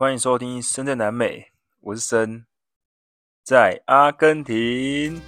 [0.00, 1.40] 欢迎收听《森在南美》，
[1.82, 2.46] 我是森，
[3.44, 5.20] 在阿根廷。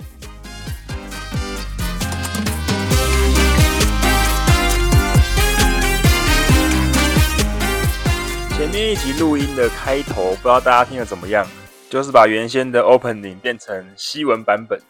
[8.56, 11.46] 前面一集录音的开头，不知道大家听得怎么样？
[11.90, 14.80] 就是把原先的 opening 变成西文版本，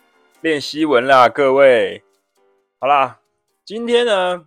[0.42, 2.04] 练西文啦，各位。
[2.78, 3.18] 好啦，
[3.64, 4.44] 今天呢，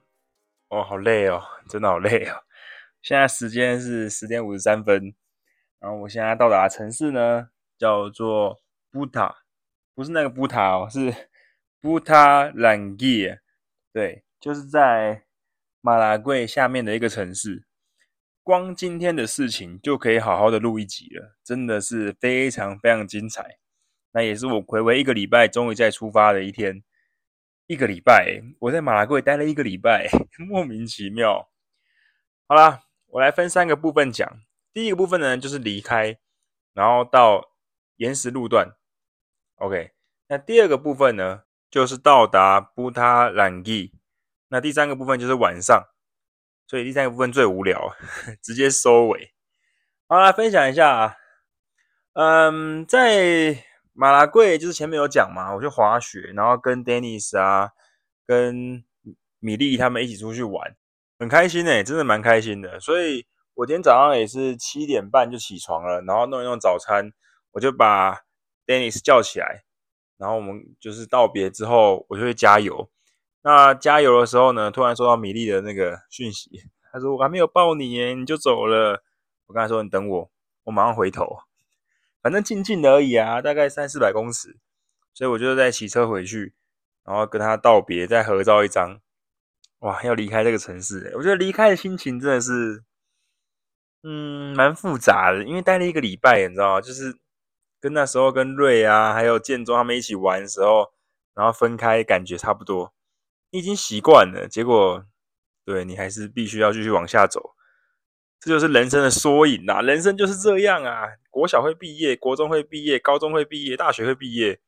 [0.69, 2.37] 哦，好累哦，真的好累哦。
[3.01, 5.13] 现在时间是十点五十三分。
[5.79, 8.59] 然后我现在到达的城市呢，叫做
[8.91, 9.35] 布塔，
[9.93, 11.29] 不是那个布塔哦，是
[11.79, 13.37] 布塔兰吉，
[13.93, 15.25] 对，就是在
[15.81, 17.65] 马拉贵下面的一个城市。
[18.41, 23.57] 光今天的事情就可以好好的录一集了，真的是非常非常精彩。
[24.11, 26.83] 那也是我回违一个礼拜终于再出发的一天，
[27.67, 30.07] 一个礼拜，我在马拉贵待了一个礼拜，
[30.47, 31.49] 莫名其妙。
[32.47, 34.44] 好啦，我来分三个部分讲。
[34.75, 36.17] 第一个部分呢，就是离开，
[36.73, 37.53] 然后到
[37.95, 38.75] 岩石路段
[39.55, 39.93] ，OK。
[40.27, 43.93] 那第二个部分呢，就是到达布塔兰吉。
[44.49, 45.81] 那第三个部分就是晚上，
[46.67, 47.95] 所以第三个部分最无聊，
[48.43, 49.33] 直接收尾。
[50.09, 51.15] 好，来分享一下啊，
[52.11, 53.63] 嗯，在
[53.93, 57.71] 马拉贵就是前面有讲嘛，我去滑雪，然后跟 Dennis 啊，
[58.27, 58.83] 跟
[59.39, 60.75] 米莉他们一起出去玩，
[61.17, 63.25] 很开心诶，真的蛮开心的，所以。
[63.55, 67.13] 我今天早上也是七点半就起床了，然后弄一弄早餐，
[67.51, 68.23] 我就把
[68.65, 69.63] Dennis 叫起来，
[70.17, 72.89] 然后我们就是道别之后，我就会加油。
[73.43, 76.49] 那加油的时候呢，突然收到米粒的那个讯息，
[76.91, 79.01] 他说我还没有抱你耶，你就走了。
[79.45, 80.31] 我跟他说你等我，
[80.65, 81.37] 我马上回头，
[82.21, 84.57] 反正近近的而已啊，大概三四百公尺，
[85.13, 86.53] 所以我就在骑车回去，
[87.05, 88.99] 然后跟他道别，再合照一张。
[89.79, 92.83] 哇，要离开这个城市，我觉得离开的心情真的是。
[94.07, 96.81] 嗯，蛮复杂的，因为待了一个礼拜，你知道吗？
[96.81, 97.17] 就是
[97.81, 100.91] 跟那时候跟瑞啊，还有建中他们一起玩的时候，
[101.33, 102.93] 然后分开，感觉差不多。
[103.49, 105.03] 你已经习惯了，结果
[105.65, 107.55] 对你还是必须要继续往下走。
[108.39, 111.07] 这就是人生的缩影呐，人生就是这样啊。
[111.31, 114.59] 国小会毕业，国中会毕业，高中会毕业，大学会毕业，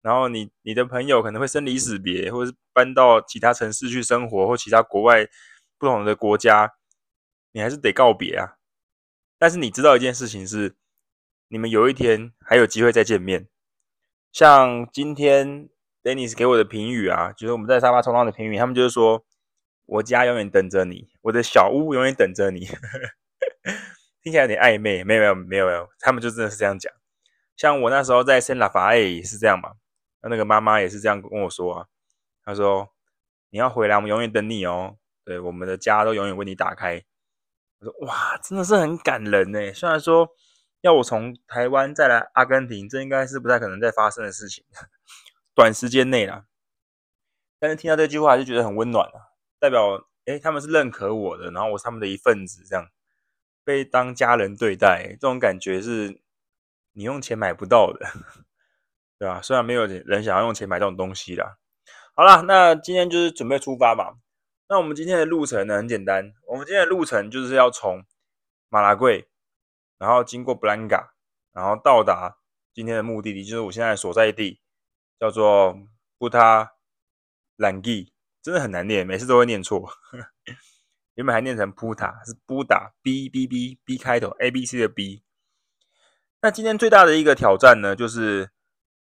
[0.00, 5.26] 然后你你的朋友可能会生离死别，或者是搬到其他城市去生活，或其他国外
[5.76, 6.72] 不同的国家，
[7.52, 8.57] 你还是得告别啊。
[9.38, 10.74] 但是你知道一件事情是，
[11.48, 13.48] 你们有一天还有机会再见面。
[14.32, 15.68] 像今天
[16.02, 19.24] Dennis 给我的评语啊，就是我们在沙发冲浪的评语，他们就是说，
[19.86, 22.66] 我家永远等着你，我的小屋永远等着你。
[24.20, 26.92] 听起来有点暧昧，没有没有没有没有，他们就真的是这样讲。
[27.56, 29.74] 像我那时候在圣拉法叶也是这样嘛，
[30.22, 31.86] 那那个妈妈也是这样跟我说啊，
[32.44, 32.88] 她说
[33.50, 37.02] 你要回来，我们永远等你哦，对，我们的家都永远为你打开。
[37.80, 39.72] 我说哇，真的是很感人呢。
[39.72, 40.28] 虽然说
[40.80, 44.64] 要我从台湾再来阿根廷，这应该是不太可能再发生的事情，
[45.54, 46.44] 短时间内啦。
[47.60, 52.86] 但是听到这句话，还是觉得很温暖啊，代表诶他们是认可我的，然后我是他们的一份子，这样
[53.64, 56.20] 被当家人对待，这种感觉是
[56.92, 58.06] 你用钱买不到的，
[59.18, 59.40] 对吧？
[59.42, 61.58] 虽然没有人想要用钱买这种东西啦。
[62.14, 64.14] 好啦，那今天就是准备出发吧。
[64.70, 68.04] 那我们今天的路程呢，很简单，我们今天的路程就是要从
[68.68, 69.26] 马拉贵，
[69.96, 71.14] 然后经过布兰嘎，
[71.52, 72.36] 然后到达
[72.74, 74.60] 今天的目的地，就是我现在所在地，
[75.18, 75.74] 叫做
[76.18, 76.74] 布塔
[77.56, 78.12] 兰吉，
[78.42, 79.90] 真的很难念，每次都会念错。
[81.16, 85.24] 原本还念成布塔，是布达 B B B B 开头 A B C 的 B。
[86.42, 88.50] 那今天最大的一个挑战呢，就是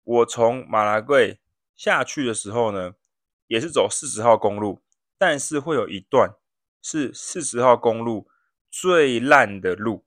[0.05, 1.39] 我从马拉贵
[1.77, 2.95] 下去的时候呢，
[3.47, 4.81] 也是走四十号公路。
[5.21, 6.31] 但是会有一段
[6.81, 8.27] 是四十号公路
[8.71, 10.07] 最烂的路，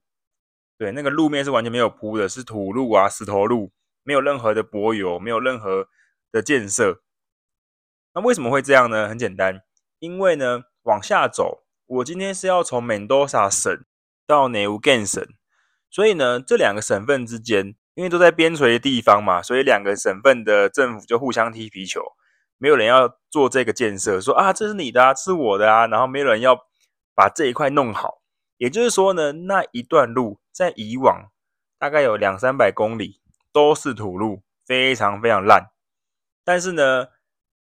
[0.76, 3.70] 对，那个路面是完全没有铺的，是土路啊、石头路，
[4.02, 5.86] 没有任何的柏油，没有任何
[6.32, 7.04] 的建设。
[8.12, 9.08] 那为什么会这样呢？
[9.08, 9.62] 很简单，
[10.00, 13.84] 因为呢，往下走，我今天是要从门多萨省
[14.26, 15.24] 到内乌根省，
[15.88, 22.02] 所以呢，这两个省份之间，因为都在边陲的地方嘛，所以两个省份的政府就互相踢皮球。
[22.64, 26.58] 没有人要做这个建设，说啊，这是你的啊，是我的啊，然后没有人要
[27.14, 28.22] 把这一块弄好。
[28.56, 31.30] 也就是说呢，那一段路在以往
[31.78, 33.20] 大概有两三百公里
[33.52, 35.72] 都是土路，非常非常烂。
[36.42, 37.08] 但是呢，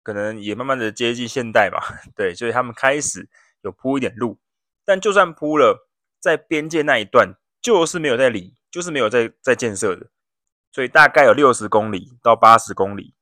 [0.02, 1.78] 可能也慢慢的接近现代嘛，
[2.16, 3.28] 对，所以他们开始
[3.60, 4.40] 有铺一点路。
[4.84, 5.88] 但就算铺了，
[6.18, 10.08] 在边界那一段就是没有在理，就是没有在在建设的，
[10.72, 13.14] 所以大概有六十公里到八十公里。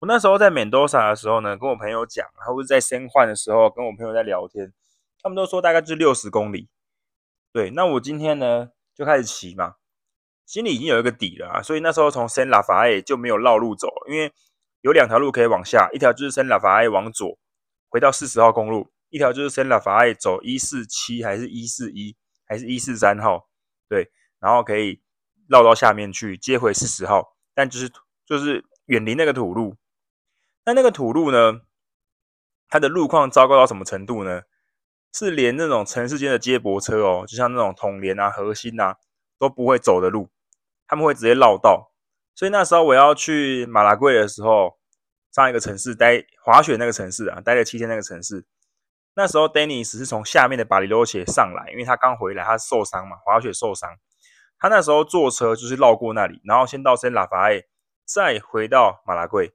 [0.00, 4.70] 我那时候在门多萨的时候呢，跟我朋友讲，然后在先换的时候跟我朋友在聊天，
[5.22, 6.68] 他们都说大概就是六十公里。
[7.52, 9.76] 对，那我今天呢就开始骑嘛，
[10.44, 11.62] 心里已经有一个底了啊。
[11.62, 14.30] 所以那时候从圣拉法爱就没有绕路走，因为
[14.82, 17.38] 有两条路可以往下，一条就是圣拉法爱往左
[17.88, 22.14] 回到四十号公路，一条就是圣拉法爱走一四七还是一四一
[22.44, 23.48] 还是一四三号，
[23.88, 25.00] 对，然后可以
[25.48, 27.90] 绕到下面去接回四十号，但就是
[28.26, 29.76] 就是远离那个土路。
[30.66, 31.60] 那那个土路呢，
[32.68, 34.42] 它的路况糟糕到什么程度呢？
[35.12, 38.96] 是连那种城市间的接驳车哦，就像那种统联啊、核心啊
[39.38, 40.28] 都不会走的路，
[40.88, 41.92] 他们会直接绕道。
[42.34, 44.76] 所以那时候我要去马拉贵的时候，
[45.30, 48.44] 上一个城市待滑雪那个城市啊，待了七天那个城市。
[49.14, 53.88] 那时候 Dennis 是从下面的巴里洛切上来，因为他刚回来，他受伤嘛，滑雪受伤。
[54.58, 57.62] 他那时候坐车就是绕过那里，然后先到圣拉法爱，
[58.04, 59.54] 再回到马拉贵。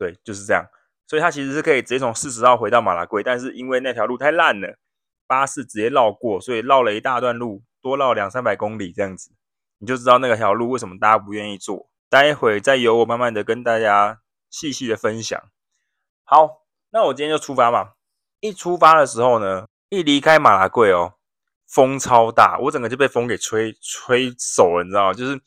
[0.00, 0.64] 对，就是这样，
[1.06, 4.78] 所以他其实是可以直接从四十号回到马拉圭，但是因为那条路太烂了，
[5.26, 9.30] 巴士直接绕过，所以绕了一大段路，多绕两三百公里这样子，
[9.76, 11.90] 你就知道那个条路为什么大家不愿意坐。
[12.08, 15.38] 待会再由我慢慢的跟大家细细的分享。
[16.24, 16.62] 好，
[16.92, 17.90] 那我今天就出发嘛。
[18.40, 21.12] 一出发的时候呢，一离开马拉圭哦，
[21.68, 25.12] 风超大，我整个就被风给吹吹走了，你知道吗？
[25.12, 25.38] 就是，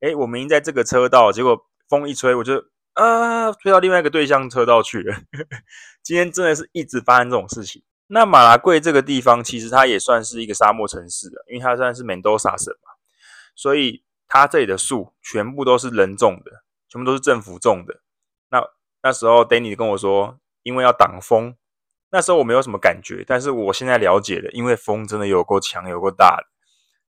[0.00, 1.56] 诶，我明明在这个车道，结果
[1.88, 2.60] 风一吹，我就。
[3.00, 5.16] 啊，推到另外一个对向车道去了。
[6.04, 7.82] 今天真的是一直发生这种事情。
[8.08, 12.92] 那马拉贵这个地方，其实它也算是一个沙漠城市的，因为它算是门多萨省嘛，
[13.56, 16.50] 所以它这里的树全部都是人种的，
[16.90, 18.02] 全部都是政府种的。
[18.50, 18.62] 那
[19.02, 21.56] 那时候 Danny 跟我说，因为要挡风，
[22.10, 26.44] 那时候我没有什么感觉，但是我现在了解了，因为风真的有够强，有够大的，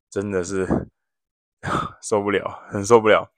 [0.09, 0.69] 真的是
[2.01, 3.33] 受不了，很受不了。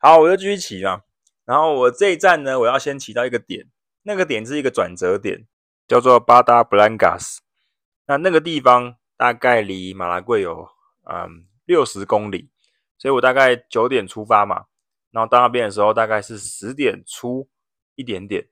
[0.00, 1.04] 好，我就继续骑了。
[1.44, 3.66] 然后我这一站呢，我要先骑到一个点，
[4.02, 5.46] 那个点是一个转折点，
[5.88, 7.40] 叫做巴达布兰加斯。
[8.06, 10.68] 那那个地方大概离马拉贵有
[11.10, 12.48] 嗯六十公里，
[12.96, 14.66] 所以我大概九点出发嘛，
[15.10, 17.48] 然后到那边的时候大概是十点出
[17.96, 18.48] 一点点。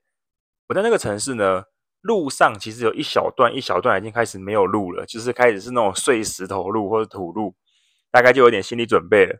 [0.67, 1.63] 我在那个城市呢，
[2.01, 7.55] 路上其实有一小段一小段已经开始没有路了，就是开始是那种碎石头路或者土路，
[8.11, 9.39] 大概就有点心理准备了。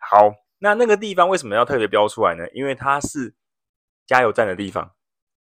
[0.00, 0.32] 好。
[0.62, 2.48] 那那个地方为什么要特别标出来呢？
[2.52, 3.34] 因为它是
[4.06, 4.94] 加油站的地方。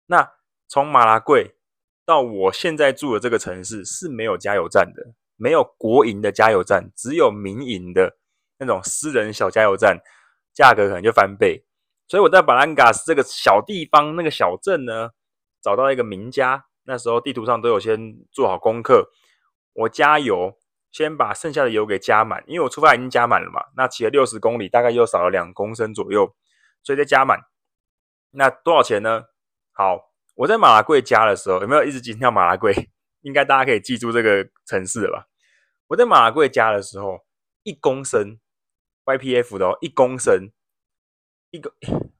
[0.06, 0.30] 那
[0.68, 1.56] 从马拉贵
[2.04, 8.18] 到我现在住的这个城市是没有加油站的，没有国营的加油站，只有民营的
[8.58, 9.98] 那种私人小加油站，
[10.52, 11.64] 价格可能就翻倍。
[12.06, 15.12] 所以我在巴兰加斯这个小地方那个小镇呢，
[15.62, 19.10] 找到一个名家，那时候地图上都有先做好功课，
[19.72, 20.58] 我加油。
[20.90, 23.64] 先把剩下的油给加满，因为我出发已经加满了嘛。
[23.76, 26.34] 那骑了六十公里，大概又少了两公升左右，
[26.82, 27.40] 所以再加满。
[28.30, 29.24] 那多少钱呢？
[29.72, 32.90] 好，我在马拉贵加的时候，有没有一直紧跳马拉贵？
[33.22, 35.26] 应该大家可以记住这个城市了吧？
[35.88, 37.24] 我在马拉贵加的时候，
[37.62, 38.38] 一公升
[39.04, 40.50] YPF 的哦，一公升，
[41.50, 41.72] 一个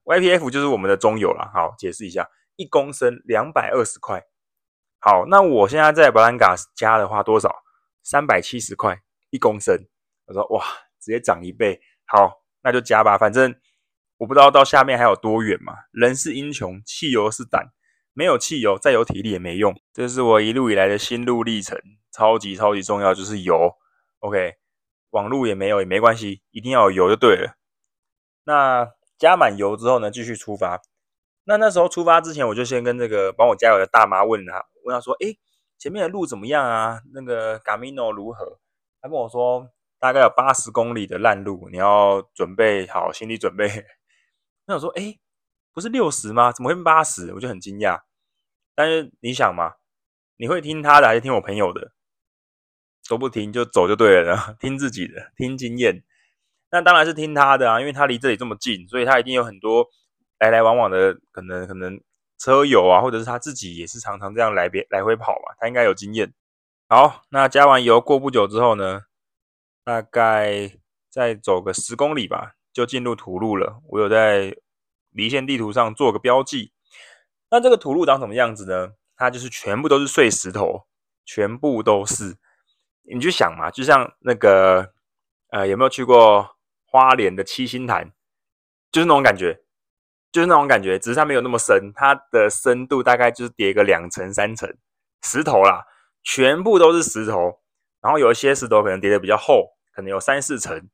[0.05, 1.51] YPF 就是我们的中油了。
[1.55, 4.23] 好，解释一下，一公升两百二十块。
[4.99, 7.55] 好，那我现在在巴兰加斯加的话多少？
[8.09, 9.77] 三百七十块一公升，
[10.27, 10.65] 我说哇，
[11.01, 13.53] 直接涨一倍，好，那就加吧，反正
[14.19, 15.75] 我不知道到下面还有多远嘛。
[15.91, 17.73] 人是英雄，汽油是胆，
[18.13, 19.75] 没有汽油再有体力也没用。
[19.93, 21.77] 这是我一路以来的心路历程，
[22.13, 23.73] 超级超级重要，就是油。
[24.21, 24.55] OK，
[25.11, 27.57] 网路也没有也没关系，一定要有油就对了。
[28.45, 28.89] 那
[29.19, 30.81] 加满油之后呢，继续出发。
[31.43, 35.37] 那那时候出发之前，我就先跟这个帮我加油的大妈问他，问他说，诶。
[35.79, 37.01] 前面的路怎么样啊？
[37.13, 38.59] 那个 Camino 如何？
[39.01, 43.69] 他跟我说大概有八十公里的烂路，你要准备好心理准备。
[44.67, 45.19] 那我说，哎，
[45.73, 46.51] 不是六十吗？
[46.51, 47.33] 怎么会八十？
[47.35, 48.01] 我就很惊讶。
[48.75, 49.75] 但是你想嘛，
[50.37, 51.93] 你会听他的还是听我朋友的？
[53.09, 56.03] 都不听就走就对了， 听自己的，听经验。
[56.71, 59.87] 那当然是听他的啊，因为他离这里这么近，所以他一定有很多
[60.41, 62.01] 来来往往的可能，可能。
[62.39, 66.33] 车友啊，或者是他自己也是常常这样来别来回跑嘛，他应该有经验。
[66.89, 69.03] 好，那加完油过不久之后呢，
[69.83, 70.79] 大概
[71.11, 73.81] 再走个十公里吧，就进入土路了。
[73.89, 74.57] 我有在
[75.11, 76.73] 离线地图上做个标记。
[77.51, 78.93] 那这个土路长什么样子呢？
[79.17, 80.87] 它就是全部都是碎石头，
[81.25, 82.37] 全部都是。
[83.09, 84.93] 你就想嘛，就像那个
[85.49, 88.13] 呃，有没有去过花莲的七星潭？
[88.93, 89.63] 就是那种感觉。
[90.37, 94.71] 就是那种感觉，只是它没有那么深，它的深度大概就是叠个两层三层
[95.23, 95.87] 石头啦，
[96.23, 97.63] 全部都是石头，
[98.03, 100.91] 然后有一些石头可能叠的比较厚，可能有三四层，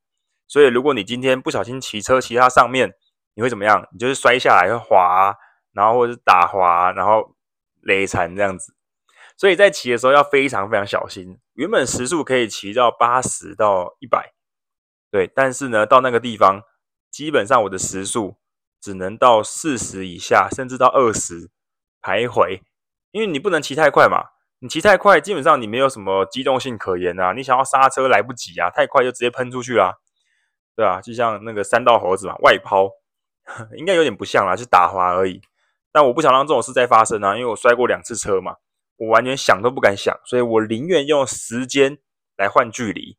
[0.46, 2.94] 所以如果你今天不小心骑车骑它上面，
[3.34, 3.84] 你会怎么样？
[3.90, 5.36] 你就是摔下来会滑，
[5.72, 7.34] 然后或者是打滑，然后
[7.80, 8.76] 累残这样子，
[9.36, 11.36] 所以在骑的时候要非常非常小心。
[11.54, 14.32] 原本时速可以骑到八十到一百，
[15.10, 16.62] 对，但是呢，到那个地方，
[17.10, 18.36] 基本上我的时速
[18.82, 21.48] 只能到四十以下，甚至到二十
[22.02, 22.60] 徘徊，
[23.12, 24.30] 因为你不能骑太快嘛。
[24.58, 27.32] 你骑太快，基本上你没有什么机动性可言啊。
[27.32, 29.94] 你想要刹车来不及啊，太快就直接喷出去啦，
[30.76, 32.90] 对啊，就像那个山道猴子嘛，外抛，
[33.76, 35.40] 应该有点不像啦，就打滑而已。
[35.92, 38.56] 但我不想让这种事再发生啊，因为我摔过两次车嘛，
[38.96, 41.98] 我完全想都不敢想，所以我宁愿用时间
[42.36, 43.16] 来换距离。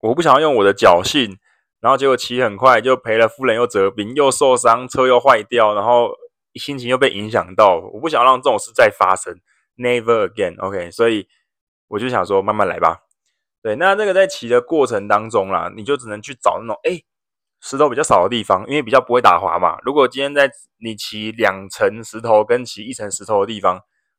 [0.00, 1.38] 我不想要用我的侥幸，
[1.84, 6.14] 然后结果骑很快就赔了夫人又折兵，又受伤，车又坏掉，然后
[6.54, 7.78] 心情又被影响到。
[7.92, 9.38] 我不想让这种事再发生。
[9.76, 11.28] Never again, OK，所以
[11.88, 13.00] 我就想说慢慢来吧。
[13.62, 17.04] 对，那这个在骑的过程当中啦，你就只能去找那种诶
[17.60, 19.76] 石头比较少的地方，因为比较不会打滑嘛。
[19.82, 23.78] 如果今天在你骑两层石头跟骑一层石头的地方，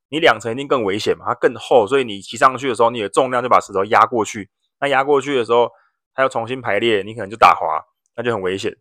[0.09, 4.51] 你两层一定更危险嘛，它更厚，所以你骑上去的时候，你的重量就把石头压过去。
[4.79, 5.71] 那压过去的时候，
[6.15, 8.75] 它要重新排列，你可能就打滑，那就很危险。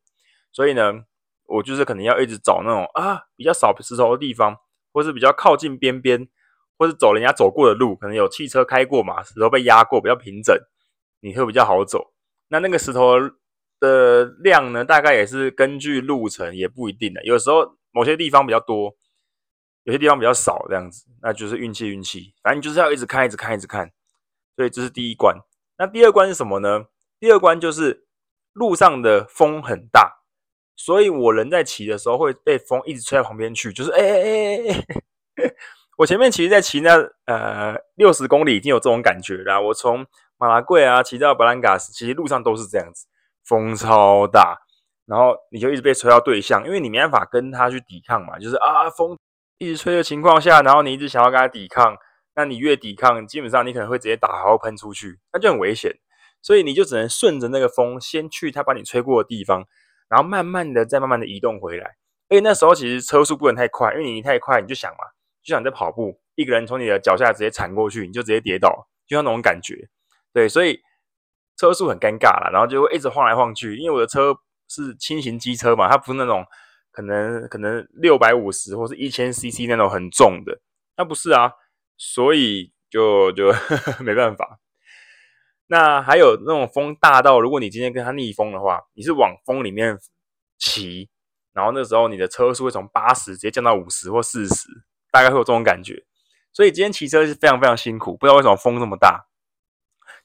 [0.53, 1.05] 所以呢，
[1.49, 4.57] 我就是可能要一直找那种啊比较少石头的地方，
[4.93, 6.27] 或是比较靠近边边。
[6.77, 10.59] 或是走人家走过的路，可能有汽车开过嘛，石头被压过，比较平整，
[11.21, 12.13] 你会比较好走。
[12.49, 13.15] 那那个石头
[13.79, 17.23] 的量呢，大概也是根据路程，也不一定的。
[17.25, 18.93] 有时候某些地方比较多，
[19.85, 22.35] 有些地方比较少，这样子，那就是运气运气。
[22.43, 23.93] 反正就是要一直看，一直看，一直看。
[24.57, 25.39] 所以这是第一关。
[25.79, 26.87] 那第二关是什么呢？
[27.25, 28.05] 第二关就是
[28.53, 30.19] 路上的风很大，
[30.77, 34.85] 所以我人在骑的时候会被风一直吹到旁边去，就是哎哎哎哎
[35.37, 35.55] 哎。
[35.97, 39.59] 我前面其实，在骑那呃六十公里已经有这种感觉了。
[39.59, 40.05] 我从
[40.37, 43.07] 马拉贵啊骑到布兰嘎斯，其实路上都是这样子，
[43.43, 44.59] 风超大，
[45.07, 49.17] 然后你就一直被吹到对向，因为你没办法跟他去抵抗嘛，就是啊风
[49.57, 51.97] 一直吹的情况下，然后你一直想要跟他抵抗，
[52.37, 55.91] 那你越抵抗，基本上你可能会直接打滑喷出去，那就很危险。
[56.45, 59.65] 所以你就只能顺着那个风，先去他把你吹过的地方，
[60.11, 61.87] 然后慢慢的再慢慢的移动回来。
[62.29, 64.99] 而且那时候其实车速不能太快，因为你太快，你就想嘛。
[65.43, 69.89] 就像你在跑步，一个人从你的脚下直接铲过去，你就直接跌倒，就像那种感觉。
[70.35, 70.79] 对，所以
[71.57, 73.77] 车速很尴尬啦，然后就会一直晃来晃去。
[73.77, 74.35] 因为我的车
[74.69, 76.45] 是轻型机车嘛，它不是那种
[76.93, 80.61] 可能可能六百五十或是一千 CC 那种很重的，
[80.97, 81.53] 那不是啊，
[81.97, 83.51] 所以就就
[84.05, 84.59] 没办法。
[85.67, 89.99] 那还有那种风大到，如果你今天跟它逆风的话，你是往风里面
[90.59, 91.09] 骑，
[91.53, 94.69] 然后那时候你的车速会从八十直接降到五十或四十。
[95.15, 96.05] 大概会有这种感觉，
[96.53, 99.29] 所以今天骑车是非常非常辛苦，不知道为什么风这么大。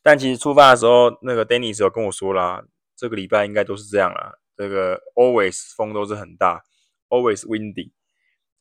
[0.01, 2.63] 但其实出发的时候，那个 Dennis 有跟我说啦，
[2.95, 6.63] 这个礼拜应该都是这样啦，这个 always 风都是很大
[7.09, 7.91] ，always windy。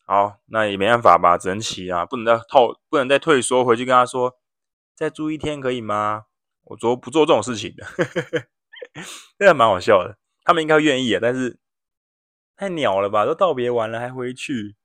[0.04, 4.36] 好，那也没办法吧，只能骑啊，不能再套，不能再退缩回去跟他说
[4.94, 6.24] 再住一天可以吗？
[6.68, 7.86] 我说不做这种事情的，
[9.38, 10.18] 这个蛮好笑的。
[10.44, 11.58] 他们应该愿意啊，但是
[12.56, 14.76] 太鸟了吧，都道别完了还回去。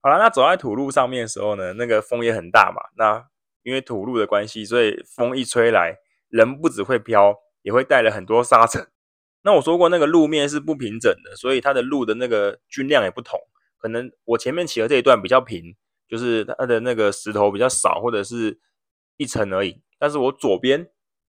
[0.00, 2.80] 好了，那走在土路上面的时候呢，那个风也很大嘛。
[2.96, 3.26] 那
[3.62, 5.96] 因为土路的关系，所以风一吹来，
[6.28, 8.86] 人不只会飘，也会带了很多沙尘。
[9.42, 13.40] 那我说过，那个路面是不平整的，所以它的路的那个均量也不同。
[13.78, 15.76] 可能我前面骑的这一段比较平，
[16.08, 18.58] 就是它的那个石头比较少，或者是
[19.16, 19.82] 一层而已。
[20.04, 20.86] 但是我左边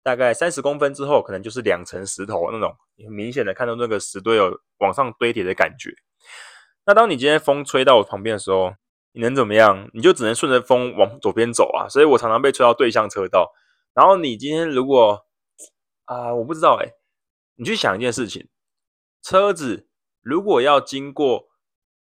[0.04, 5.90] 大概三十公分之后，可能就是两层石头那种，很明显的看到那个石堆有往上堆叠的感觉。
[6.86, 8.74] 那当你今天风吹到我旁边的时候，
[9.14, 9.90] 你能怎么样？
[9.94, 11.88] 你就只能顺着风往左边走啊。
[11.88, 13.54] 所以我常常被吹到对向车道。
[13.94, 15.26] 然后你今天如果
[16.04, 16.92] 啊、我不知道哎，
[17.56, 18.50] 你去想一件事情：
[19.22, 19.88] 车子
[20.22, 21.48] 如果要经过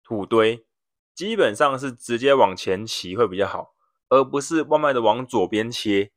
[0.05, 0.67] 土堆，
[1.15, 3.73] 基本上是直接往前骑会比较好，
[4.11, 6.13] 而不是慢慢的往左边切。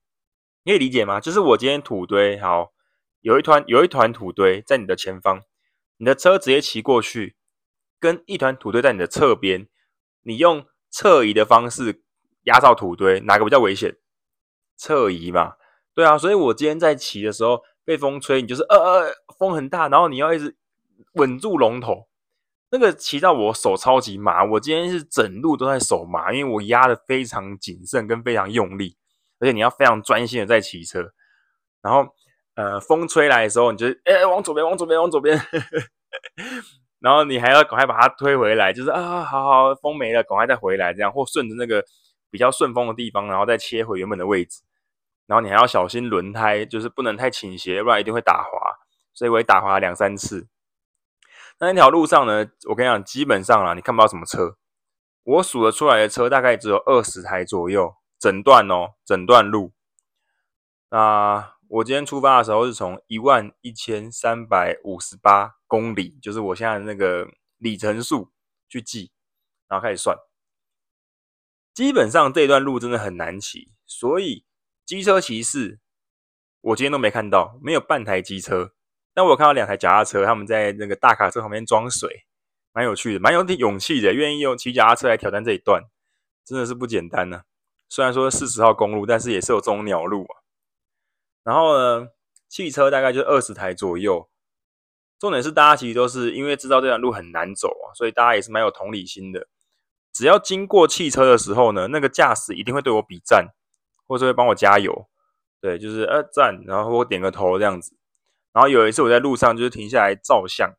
[0.65, 1.19] 你可以理解吗？
[1.19, 2.73] 就是我今天土堆好，
[3.21, 5.41] 有一团有一团土堆在你的前方，
[5.97, 7.37] 你的车直接骑过去。
[7.97, 9.67] 跟一团土堆在你的侧边，
[10.23, 12.03] 你用侧移的方式
[12.43, 13.97] 压到土堆，哪个比较危险？
[14.75, 15.53] 侧移嘛，
[15.93, 16.15] 对啊。
[16.17, 20.55] 所以我今天在骑的时候被风吹，你就是呃呃，风很大，然后你要一直
[21.13, 22.07] 稳住龙头，
[22.69, 24.43] 那个骑到我手超级麻。
[24.43, 28.97] 我今天是整路都在手麻，因为我压的非常谨慎跟非常用力，
[29.39, 31.11] 而且你要非常专心的在骑车。
[31.81, 32.07] 然后
[32.55, 35.39] 呃，风吹来的时候，你就哎、往左边，往左边，往左边。
[36.99, 41.83] 然后你还要赶快把它推回来，就是啊，好好，风没了，赶快再回来，这样或顺着那个
[42.31, 44.61] 比较顺风的地方，然后再切回原本的位置。
[45.27, 48.49] 然后你还要小心轮胎，就是不能太倾斜，不然一定会打滑。
[49.13, 50.47] 所以我也打滑两三次。
[51.59, 54.57] 那那条路上呢，我跟你讲，基本上啊，你看不到什么车。
[55.23, 59.73] 我数得出来的车大概只有二十台左右，整段哦，整段路。
[60.89, 68.31] 那我今天出发的时候是从一万一千三百五十八公里，就是我现在的那个里程数
[68.69, 69.11] 去记，
[69.67, 70.17] 然后开始算。
[71.73, 74.45] 基本上这段路真的很难骑，所以
[74.85, 75.79] 机车骑士
[76.61, 78.73] 我今天都没看到，没有半台机车。
[79.13, 82.25] 但我有看到两台脚踏车，他们在那个大卡车旁边装水，
[82.73, 85.83] 蛮有趣的，蛮有点勇气的，愿意用骑脚踏车来挑战这一段，
[86.45, 87.43] 真的是不简单呢、
[87.87, 90.41] 虽然说四十号公路，但是也是有这种鸟路啊。
[91.43, 92.07] 然后呢，
[92.49, 94.29] 汽车大概就二十台左右。
[95.17, 99.47] 重点是大家其实都是因为知道这段路很难走啊，所以大家也是蛮有同理心的。
[100.11, 103.49] 只要经过汽车的时候呢，那个驾驶一定会对我比赞，
[104.07, 105.07] 或者会帮我加油。
[105.61, 107.95] 对，就是呃赞，然后我点个头这样子。
[108.51, 110.69] 然后有一次我在路上就是停下来照相，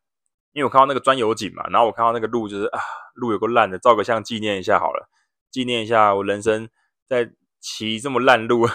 [0.52, 2.80] 因为我看到那个钻油井嘛，然后我看到那个路就是啊，
[3.14, 5.08] 路有个烂的，照个相纪念一下好了，
[5.50, 6.68] 纪念一下我人生
[7.08, 8.66] 在骑这么烂路。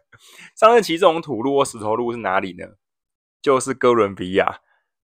[0.56, 2.64] 上次骑这种土路或石头路是哪里呢？
[3.40, 4.60] 就是哥伦比亚。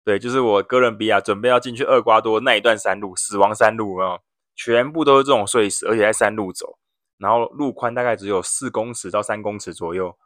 [0.03, 4.19] 对，就是我哥伦比亚准备要进去厄瓜多那一段山路，死亡山路啊。
[4.59, 6.79] 全部都是这种碎石，而且在山路走，
[7.19, 10.17] 然后路宽大概只有四公尺到三公尺左右，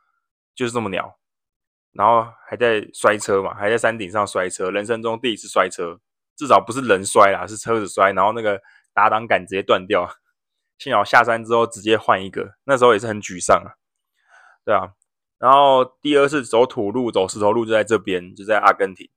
[0.55, 1.19] 就是这么鸟，
[1.91, 5.99] 然后还在摔车嘛，还在山顶上摔车，人生中第一次摔车，
[6.37, 8.57] 至少不是人摔啦，是车子摔，然后那个
[8.93, 10.09] 打挡杆直接断掉，
[10.81, 13.77] 幸好下山之后直接换一个，那时候也是很沮丧啊，
[14.65, 14.93] 对啊，
[15.37, 19.07] 然后第二次走土路走石头路就在这边，就在阿根廷，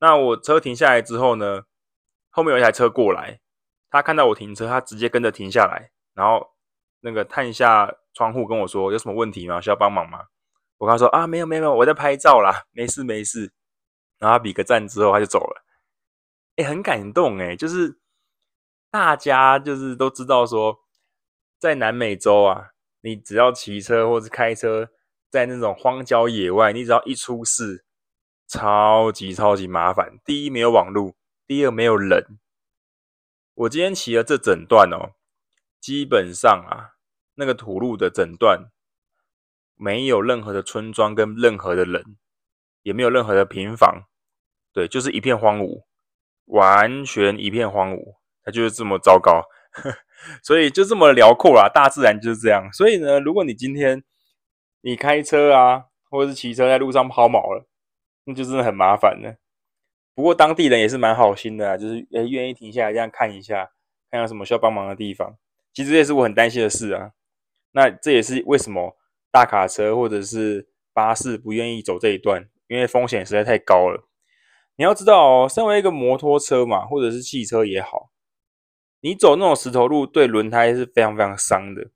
[0.00, 1.62] 那我车停下来之后呢，
[2.28, 3.40] 后面有一台车过来。
[3.88, 6.54] 他看到我停车，他直接跟着停下来，然后
[7.00, 9.58] 那个探一下窗户跟我说：“有什么问题吗？
[9.60, 10.24] 需要帮忙吗？”
[10.76, 13.52] 我跟他说：“啊，没有没有，我在拍照啦，没事没事。”
[14.18, 15.64] 然后他比个赞之后，他就走了。
[16.56, 17.96] 哎，很感动哎，就是
[18.96, 20.80] 大家就是都知道说，
[21.58, 22.70] 在南美洲啊，
[23.02, 24.88] 你只要骑车或是开车，
[25.28, 27.84] 在那种荒郊野外，你只要一出事，
[28.48, 30.18] 超级超级麻烦。
[30.24, 31.14] 第一，没有网路；
[31.46, 32.38] 第二，没有人。
[33.52, 35.12] 我今天骑了这整段哦，
[35.78, 36.96] 基本上啊，
[37.34, 38.70] 那个土路的整段
[39.74, 42.16] 没有任何的村庄跟任何的人，
[42.80, 44.04] 也没有任何的平房，
[44.72, 45.84] 对，就是一片荒芜，
[46.46, 49.42] 完全一片荒芜，它就是这么糟糕，
[50.42, 52.72] 所以就这么辽阔啦，大自然就是这样。
[52.72, 54.04] 所以呢，如果你今天
[54.82, 57.66] 你开车啊，或者是骑车在路上抛锚了，
[58.24, 59.36] 那就真的很麻烦了。
[60.14, 63.72] 不过当地人也是蛮好心的啊，就是诶愿意停下来这样看一下，
[64.10, 65.36] 看有什么需要帮忙的地方。
[65.74, 67.10] 其实这也是我很担心的事啊。
[67.72, 68.96] 那这也是为什么
[69.30, 74.08] 大卡车或者是巴士不愿意走这一段，因为风险实在太高了。
[74.76, 78.10] 你要知道哦，身为一个摩托车嘛，或者是汽车也好，
[79.06, 81.92] 你走那种石头路，对轮胎是非常非常伤的。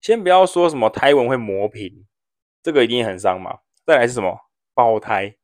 [0.00, 2.06] 先不要说什么胎纹会磨平，
[2.62, 3.58] 这个一定很伤嘛。
[3.84, 4.38] 再来是什么？
[4.72, 5.34] 爆胎，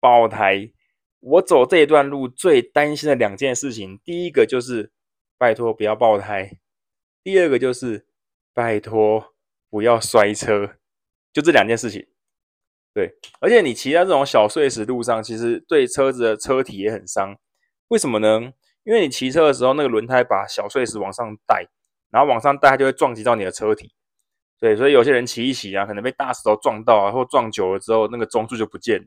[0.00, 0.72] 爆胎。
[1.20, 4.90] 我走这一段路最担心的两件事情，第一个就是
[5.36, 6.58] 拜托不要爆胎，
[7.22, 8.06] 第二个就是
[8.54, 9.34] 拜托
[9.68, 10.76] 不要摔车，
[11.34, 12.08] 就这两件事情。
[12.94, 17.36] 对，而且你骑在这种小碎石路上，其实对车子的车体也很伤。
[17.88, 18.54] 为什么呢？
[18.88, 21.68] 因为你骑车的时候，那个轮胎把小碎石往上带，
[22.10, 23.92] 然后往上带，它就会撞击到你的车体。
[24.58, 29.06] 对，所以有些人骑一骑啊，可能被大石头撞到啊，或撞久了之后，那个中柱就不见了。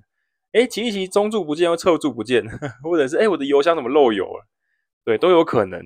[0.51, 2.45] 哎，骑一骑，中柱不见，或侧柱不见，
[2.83, 4.45] 或者是哎，我的油箱怎么漏油了？
[5.03, 5.81] 对，都有可能。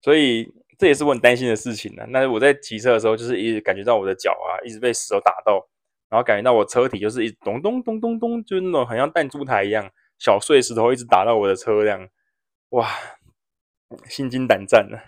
[0.00, 2.04] 所以这也是我很担心的事情呢。
[2.08, 5.68] 那我在骑车的时候，就是一直感觉到我的脚啊，一直被石头打到，
[6.08, 9.86] 然后感觉到我车体就是一咚咚咚咚咚，就是那种很像弹珠台一样，
[10.18, 12.08] 小碎石头一直打到我的车辆，
[12.70, 12.88] 哇，
[14.08, 14.98] 心惊胆战的。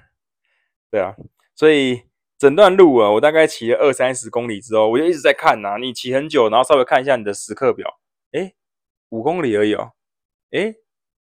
[0.90, 1.14] 对啊，
[1.54, 2.04] 所以
[2.38, 8.00] 整段路啊，我大概骑了二三十公里之后，我就一直在看呐，你骑很久，然后稍微看一下你的时刻表。
[8.32, 8.54] 哎，
[9.10, 9.92] 五公里而已哦，
[10.50, 10.74] 哎，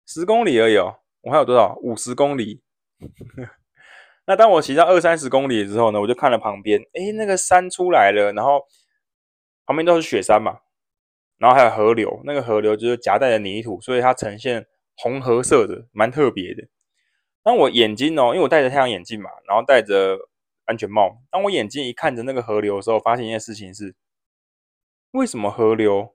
[0.06, 1.76] 十公里而已哦，我还有多少？
[1.82, 2.62] 五十公里。
[4.24, 8.64] 那当我骑到二三十公里之后呢，我就看了旁边，哎，那个山出来了，然后
[9.66, 10.60] 旁边都是雪山嘛，
[11.38, 14.66] 然后还有河流，那个河流就是夹带着泥土，所以它呈现
[15.02, 16.68] 红褐色的，蛮特别的。
[17.42, 20.16] 当我眼睛哦，因为我戴着太阳眼镜嘛，然后戴着
[20.64, 23.96] 安全帽，当我眼睛一看着那个河流的时候，发现一件事情是，
[25.10, 26.14] 为什么河流？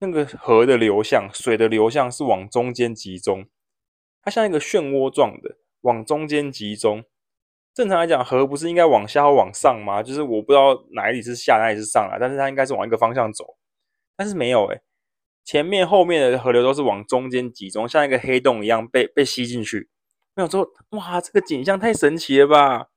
[0.00, 3.46] 那个河的流向，水的流向是往中间集中，
[4.22, 7.04] 它像一个漩涡状的往中间集中。
[7.74, 10.02] 正常来讲，河不是应该往下或往上吗？
[10.02, 13.58] 就是我不知道哪里是下，哪里是上啊，但是它应该是往一个方向走，
[14.16, 14.80] 但是没有诶，
[15.48, 19.88] 前面后面的河流都是往中间集中，像一个黑洞一样被被吸进去。
[20.34, 22.88] 没有说哇，这个景象太神奇了吧？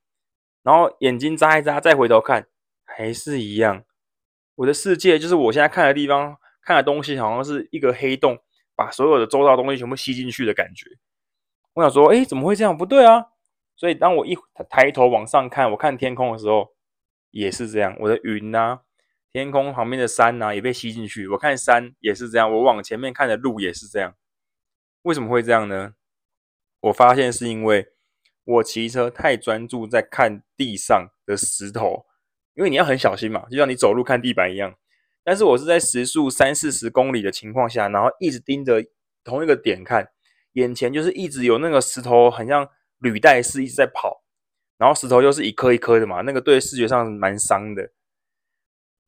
[0.62, 2.48] 然后眼睛眨一眨，再回头看，
[2.84, 3.86] 还是一样。
[4.56, 8.38] 我的世界就是我现在看的地方，看的东西好像是一个黑洞，
[8.76, 10.88] 把所有的周遭东西全部吸进去的感觉。
[11.76, 12.78] 我想说，哎，怎么会这样？
[12.78, 13.28] 不对啊！
[13.78, 14.38] 所以当我一
[14.70, 16.74] 抬头往上看，我看天空的时候，
[17.30, 17.96] 也是这样。
[18.02, 18.82] 我的云啊，
[19.34, 21.28] 天空旁边的山啊，也被吸进去。
[21.30, 24.16] 我看山也是这样，我往前面看的路也是这样。
[25.04, 25.94] 为什么会这样呢？
[26.82, 27.94] 我发现是因为
[28.44, 32.06] 我骑车太专注在看地上的石头，
[32.56, 34.76] 因为你要很小心嘛，就像你走路看地板一样。
[35.24, 38.84] 但是我是在时速三四十公里的情况下，然后一直盯着
[39.24, 40.10] 同一个点看，
[40.54, 42.68] 眼前就是一直有那个石头，很像
[42.98, 44.24] 履带式一直在跑，
[44.78, 47.92] 然后石头又是一颗一颗的嘛，那个对视觉上蛮伤的，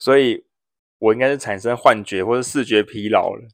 [0.03, 0.45] 所以
[0.97, 3.47] 我应该是产生幻觉或者视觉疲劳了。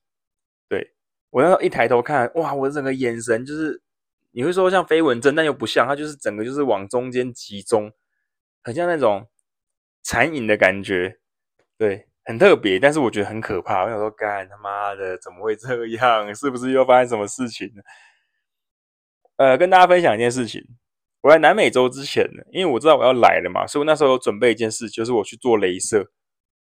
[0.67, 0.95] 对，
[1.29, 3.83] 我那时候一抬头看，哇，我整个眼神就是。
[4.31, 7.91] 你会说像飞蚊症，但又不像，它就是整个就是往中间集中，
[8.61, 9.27] 很像那种
[10.03, 11.17] 残影的感觉，
[11.79, 13.85] 对，很特别，但是我觉得很可怕。
[13.85, 16.33] 我想说，干他妈的，怎么会这样？
[16.35, 17.81] 是不是又发生什么事情呢？
[19.37, 20.63] 呃，跟大家分享一件事情，
[21.21, 26.11] 我来南美洲之前呢，因为我知道我要来了嘛，所以我那时候有准备一件事，就是我去做镭射。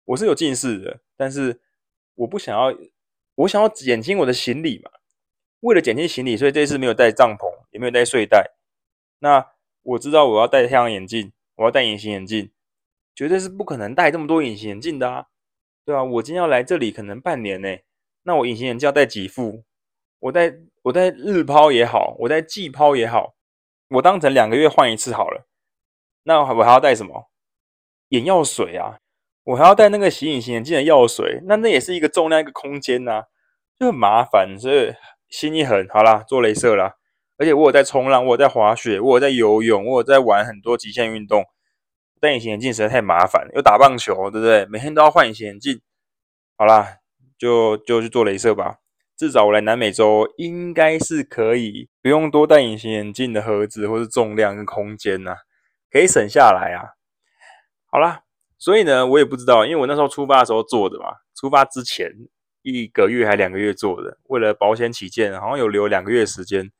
[0.04, 1.60] 我是有近视的，但是
[2.14, 2.76] 我不想要，
[3.36, 4.90] 我想要减轻我的行李嘛。
[5.60, 8.52] 为了减轻行李，所以这次没有带帐篷，也没有带睡袋。
[9.20, 12.52] 那我知道我要戴太阳眼镜，我要戴隐形眼镜，
[13.14, 15.26] 绝对是不可能戴这么多隐形眼镜的啊，
[15.84, 17.68] 对啊，我今天要来这里可能半年呢，
[18.24, 19.64] 那我隐形眼镜要戴几副？
[20.18, 23.34] 我戴我戴日抛也好，我戴季抛也好，
[23.88, 25.46] 我当成两个月换一次好了。
[26.24, 27.30] 那我还要带什么？
[28.08, 29.00] 眼药水啊，
[29.44, 33.24] 我还要带那个洗隐形眼镜的药水，那那也是一个重量一个空间呐，
[33.78, 34.92] 就很麻烦，所以。
[35.30, 36.94] 心一狠，好啦，做雷射啦。
[37.38, 41.44] 而且我有在冲浪，我有在滑雪，我有在游泳，我有在玩很多极限运动。
[42.20, 44.64] 戴隐形眼镜实在太麻烦，又打棒球，对不对？
[44.66, 45.80] 每天都要换隐形眼镜。
[46.56, 46.98] 好啦，
[47.36, 48.76] 就就去做雷射吧。
[49.16, 55.34] 至少我来南美洲应该是可以不用多戴隐形眼镜的盒子，或是重量跟空间呐、
[55.90, 56.94] 可以省下来啊。
[57.90, 58.22] 好啦，
[58.64, 62.10] 所以呢，我也不知道，因为我那时候出发的时候做的嘛，出发之前。
[62.66, 66.72] 一个月还两个月做的，为了保险起见，好像有留两个月时间，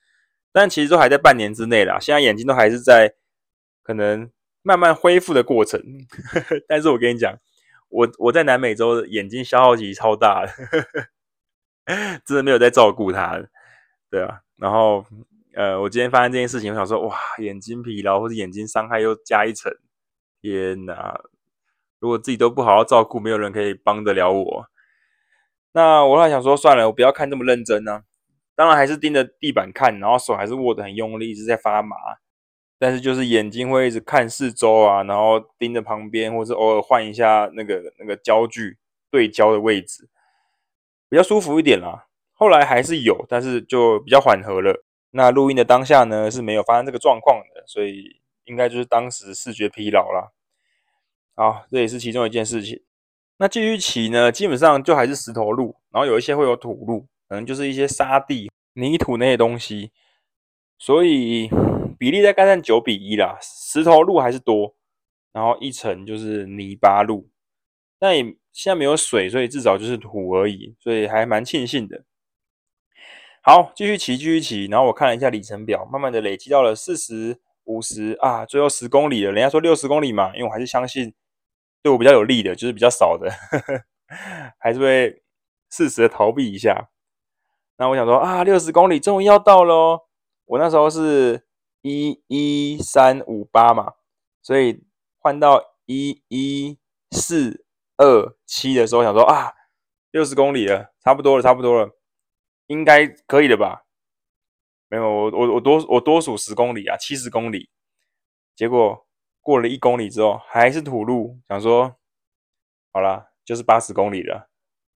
[0.51, 1.99] 但其实都还在半年之内啦。
[2.01, 3.13] 现在眼睛都还是在
[3.83, 4.31] 可能
[4.63, 5.79] 慢慢恢复的过程，
[6.67, 7.39] 但是我跟你讲，
[7.91, 10.53] 我我在南美洲眼睛消耗级超大的，
[12.25, 13.39] 真的没有在照顾它，
[14.11, 14.41] 对啊。
[14.57, 15.05] 然后
[15.53, 19.71] 呃，我今天发现这件事情，我想说，哇，眼睛疲劳或者眼睛伤害又加一层，
[20.41, 21.21] 天哪！
[22.05, 24.67] 如果自己都不好好照顾，没有人可以帮得了我。
[25.73, 28.03] 那我还想说，算了，我不要看这么认真呢、
[28.55, 31.97] 当然还是盯着地板看，然后手还是握得很用力，一直在发麻。
[32.79, 38.77] 但是就是眼睛会一直看四周啊，然后盯着旁边，或是偶尔换一下那个那个焦距
[39.11, 40.07] 对焦的位置，
[41.09, 42.05] 比较舒服一点啦。
[42.35, 44.85] 后来还是有，但是就比较缓和了。
[45.13, 50.34] 那录音的当下呢，是没有发生这个状况的，所以应该就是当时视觉疲劳啦。
[51.37, 52.81] 好，这也是其中一件事情。
[53.39, 59.91] 那继续骑呢，基本上就还是石头路，然后有一些会有土路，可能就是一些沙地、泥土那些东西，
[60.79, 61.51] 所以
[61.99, 63.37] 比例大概占九比一啦。
[63.43, 64.77] 石头路还是多，
[65.33, 67.29] 然后一层就是泥巴路，
[67.99, 72.05] 但也现在没有水，所以至少就是土而已，所以还蛮庆幸的。
[73.43, 79.33] 好，继续骑，继续骑，然后我看了一下里程表，慢慢的累积到了四十五十啊，最后十公里了。
[79.33, 81.13] 人家说六十公里嘛，因为我还是相信。
[81.85, 83.85] 对我比较有利的，就是比较少的，呵呵，
[84.59, 85.23] 还是会
[85.71, 86.89] 适时的逃避一下。
[87.77, 90.01] 那我想说啊，六十公里终于要到了哦。
[90.47, 91.47] 我那时候是
[91.83, 93.93] 一一三五八嘛，
[94.41, 94.83] 所以
[95.19, 96.79] 换到一一
[97.11, 97.67] 四
[97.99, 99.53] 二七的时候，想说啊，
[100.11, 101.91] 六十公里了，差不多了，差不多了，
[102.69, 103.85] 应该可以了吧？
[104.89, 107.69] 没有，我我我多我多数十公里啊，七十公里，
[108.57, 109.07] 结果。
[109.45, 111.97] 过了一公里之后，还是土路，想说
[112.91, 114.49] 好啦，就是八十公里了。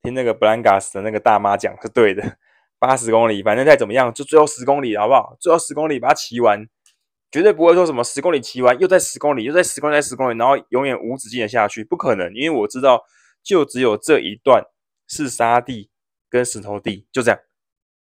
[0.02, 2.38] 听那个布兰加斯的那个大妈讲是对的，
[2.78, 5.36] 八十公里，反正再怎么样，就最后十公里，好不好？
[5.40, 6.64] 最后十公里把它骑完，
[7.32, 13.04] 绝对不会说什么十公里骑完又再十公里，又再十公里，再十公里，然后永远无止境的下去，不可能，因为我知道，
[13.42, 14.64] 就只有这一段
[15.08, 15.90] 是沙地
[16.30, 17.40] 跟石头地，就这样，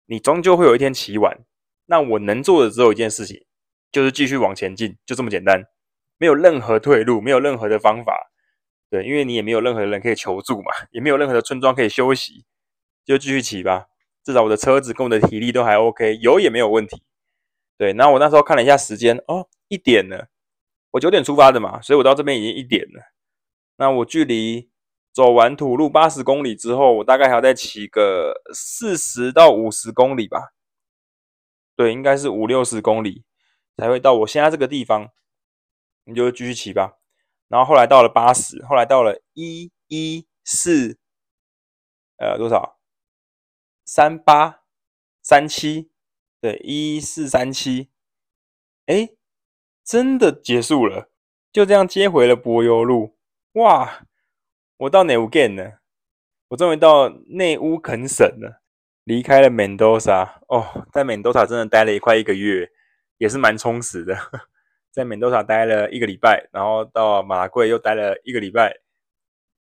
[0.07, 1.41] 你终究会有一天骑完。
[1.87, 3.45] 那我能做的只有一件事情，
[3.91, 5.65] 就是继续往前进，就这么简单。
[6.21, 8.15] 没有任何退路，没有任何的方法，
[8.91, 12.45] 对，因为你也没有任何人可以求助嘛， 也没有任何的村庄可以休息，
[13.07, 13.87] 就继续骑吧。
[14.23, 17.03] 至少我的车子跟我的体力都还 OK，油也没有问题。
[17.79, 20.29] 对，然后我那时候看了一下时间，哦，一点了。
[20.91, 23.01] 我九点出发的嘛，所以我到这边已经一点了。
[23.77, 24.69] 那我距离
[25.15, 30.53] 走完土路八十公里之后，我大概还要再骑个四十到五十公里吧。
[31.75, 33.25] 对，应该是五六十公里
[33.79, 35.09] 才会到我现在这个地方。
[36.11, 36.99] 你就继续骑吧。
[37.49, 40.99] 然后后来到了八十，后来到了一一四，
[42.19, 42.79] 呃，多少？
[43.85, 44.63] 三八
[45.23, 45.91] 三七，
[46.41, 47.91] 对，一四三七。
[48.87, 49.11] 哎，
[49.85, 51.11] 真的结束了，
[51.53, 53.17] 就这样接回了柏油路。
[53.55, 54.07] 哇！
[54.79, 55.81] 我到内乌肯了，
[56.49, 58.63] 我终于到内乌肯省了，
[59.05, 60.41] 离开了门多萨。
[60.49, 62.71] 哦，在门多萨真的待了一快一个月，
[63.19, 64.17] 也是蛮充实的。
[64.91, 68.77] 在美多萨待了一个礼拜，然后到马拉贵又待了一个礼拜，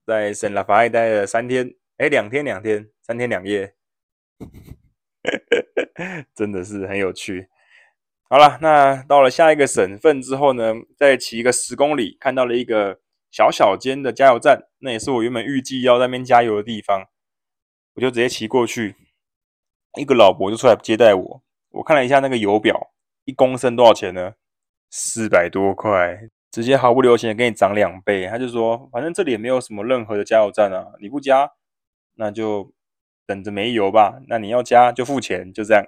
[0.07, 3.75] 在圣拉法埃待了三天，哎，两天两天，三天两夜，
[6.35, 7.49] 真的是很有趣。
[8.29, 13.01] 好了，那到了下一个省份之后呢，再骑一个十公里，看到了一个。
[13.33, 17.07] 小小间的加油站，那也是我原本预计要在那边加油的地方，
[17.95, 18.97] 我就直接骑过去。
[19.97, 22.91] 一个老伯就出来接待我，我看了一下那个油表，
[23.25, 24.35] 一公升多少钱呢？
[24.91, 28.27] 四百多块，直接毫不留情的给你涨两倍。
[28.27, 31.53] 他就说，反正这里也没有什么任何的加油站啊，你不加，
[32.17, 32.73] 那就
[33.25, 34.21] 等着没油吧。
[34.29, 35.85] 那你要加就付钱，就这样。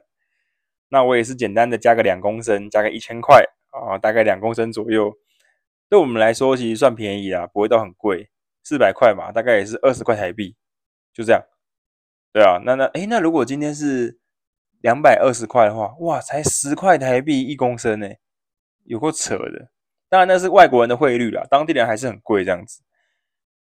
[0.89, 5.13] 那我也是简单的加个两公升，加个一千块啊，大概两公升左右。
[5.89, 8.31] 对我们来说，其实算便宜啊，不会到很贵，
[8.63, 10.55] 四百块嘛，大概也是二十块台币，
[11.13, 11.43] 就这样。
[12.33, 14.19] 对啊，那那诶，那如果今天是
[14.81, 18.09] 两百二十块的话，哇，才十块台币一公升呢，
[18.85, 19.71] 有够扯的。
[20.09, 22.83] 当然那是外国人的汇率啦，当地人还是很贵这样子。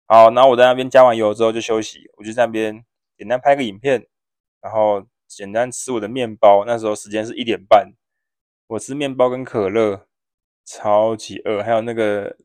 [0.07, 2.85] 好，然后我在那边加完油之后就休息，我就在那边
[3.17, 4.07] 简单拍个影片，
[4.61, 6.65] 然后简单吃我的面包。
[6.67, 7.93] 那时候时间是一点半，
[8.67, 10.07] 我吃面包跟可乐。
[10.69, 12.37] 超级饿，还有那个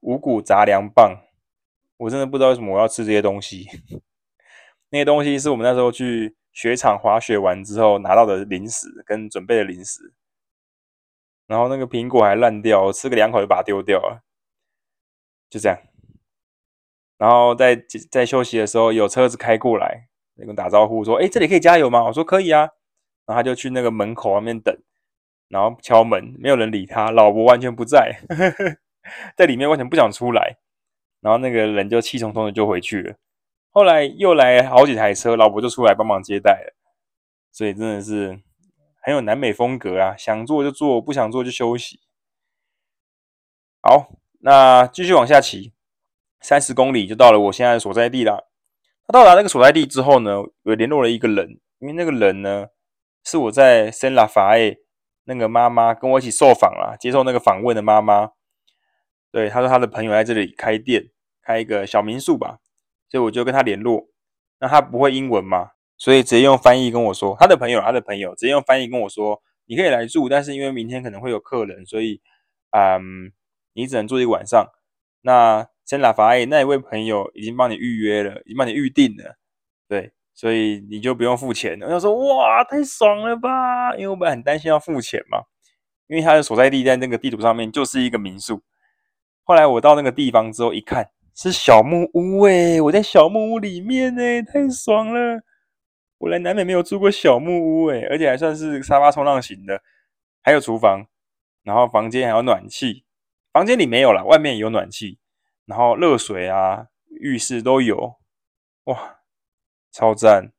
[0.00, 1.20] 五谷杂粮棒，
[1.98, 3.66] 我真的不知道为什么我要吃这些东西。
[4.88, 10.14] 那些东西是我们那时候去雪场滑雪完之后拿到的零食跟准备的零食，
[11.48, 14.22] 然后那个苹果还烂掉，我吃个两口就把它丢掉了，
[15.50, 15.76] 就这样。
[17.16, 17.74] 然后在
[18.08, 22.60] 在休息的时候，有车子开过来，跟我打招呼说：“哎，这里可以加油吗？”我说：“可以啊。”
[23.26, 24.72] 然后他就去那个门口外面等。
[25.48, 28.20] 然后敲门，没有人理他，老婆完全不在，
[29.34, 30.58] 在里面完全不想出来。
[31.20, 33.16] 然后那个人就气冲冲的就回去了。
[33.70, 36.74] 后来又来好几台车，老婆就出来帮忙接待了。
[37.50, 38.38] 所以真的是
[39.00, 42.00] 很有南美风格啊，想做就做，不想做就休息。
[43.80, 45.72] 好，那继续往下骑，
[46.40, 48.50] 三十公里就到了我现在的所在地了。
[49.06, 52.66] 他到达那个所在地之后呢，我联络了一个人，因为那个人呢
[53.24, 54.76] 是我在圣拉法爱。
[55.30, 58.30] 那个妈妈跟我一起受访啦，接受那个访问的妈妈，
[59.30, 61.10] 对，她说她的朋友在这里开店，
[61.42, 62.60] 开一个小民宿吧，
[63.10, 64.08] 所以我就跟她联络。
[64.58, 72.20] 那她不会英文嘛，所以直接用翻译跟我说，他的朋友，他的朋友直接用翻译跟我说，你可以来住，但是因为明天可能会有客人，所以，
[72.70, 73.32] 嗯，
[73.74, 74.66] 你只能住一晚上。
[75.22, 79.36] 那圣拉法爱那一位朋友已经帮你预约了，已经帮你预定了，
[79.88, 80.12] 对。
[80.40, 81.86] 所以你就不用付钱了。
[81.88, 83.92] 我就说哇，太爽了吧！
[83.96, 85.40] 因为我本来很担心要付钱嘛，
[86.06, 88.62] 因为他的所在地在那个地图上面就是一个民宿。
[89.42, 95.40] 后来我到那个地方之后一看，是小木屋诶，我在小木屋里面诶，太爽了！
[96.18, 99.80] 我来南美没有住过小木屋诶，而且还算是沙发冲浪型的，
[100.42, 101.06] 还有厨房，
[101.62, 103.04] 然后房间还有暖气。
[103.52, 105.18] 房间里没有啦，外面有暖气，
[105.64, 106.86] 然后热水啊、
[107.20, 108.16] 浴室都有，
[108.84, 109.16] 哇！
[109.90, 110.52] 超赞，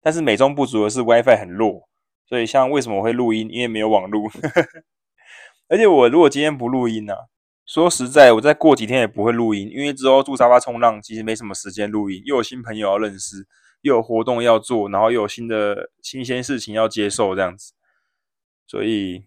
[0.00, 1.88] 但是美中不足的是 WiFi 很弱，
[2.26, 3.48] 所以像为什么我会录音？
[3.50, 4.30] 因为没有网络。
[5.68, 7.20] 而且我如果今天不录音呢、啊，
[7.66, 13.46] 说实在，我再过几天也不会录音，因为之后住沙发冲浪，其实没什么时间录音，又有新朋友要认识，
[13.82, 17.74] 又有活动要做，然后又有新的新鲜事情要接受，这样子。
[18.66, 19.24] 所以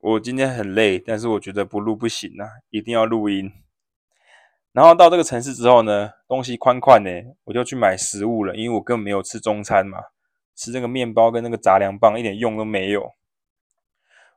[0.00, 3.52] 我今天很累，但是我觉得不录不行啊，一定要录音。
[4.72, 7.10] 然后到这个城市之后呢，东西宽宽呢，
[7.44, 9.98] 我就去买食物了，因为我根本没有吃中餐嘛，
[10.54, 13.14] 吃这个面包跟那个杂粮棒一点用都没有。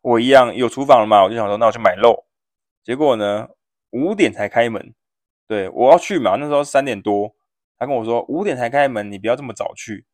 [0.02, 2.26] 我一样有厨房了嘛，我就想说，那我去买肉。
[2.84, 3.50] 结果呢，
[3.92, 4.96] 五点才开门，
[5.46, 7.36] 对，我要去嘛，那时候三点多，
[7.82, 10.06] 他跟我说五点才开门，你不要这么早去。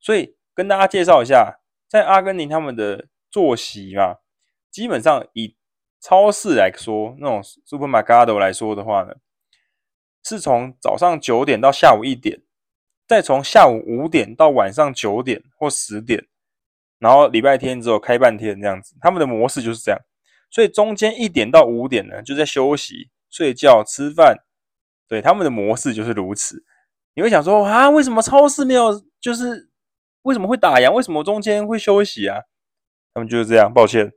[0.00, 4.16] 所以跟大家介绍一下，在阿根廷他们的作息嘛，
[4.70, 5.54] 基本上以
[6.00, 9.16] 超市来说，那种 supermercado 来说的话呢。
[10.22, 12.42] 是从早上九点到下午一点，
[13.06, 16.26] 再从下午五点到晚上九点或十点，
[16.98, 18.94] 然后礼拜天只有开半天这样子。
[19.00, 20.00] 他们的模式就是这样，
[20.50, 24.36] 所以中间一点到五点呢，就在休息、睡觉、吃饭，
[25.08, 26.64] 对，他们的模式就是如此。
[27.14, 29.02] 你会想说啊，为什么超市没有？
[29.20, 29.70] 就是
[30.22, 30.92] 为什么会打烊？
[30.92, 32.38] 为什么中间会休息啊？
[33.12, 33.72] 他们就是这样。
[33.72, 34.12] 抱歉，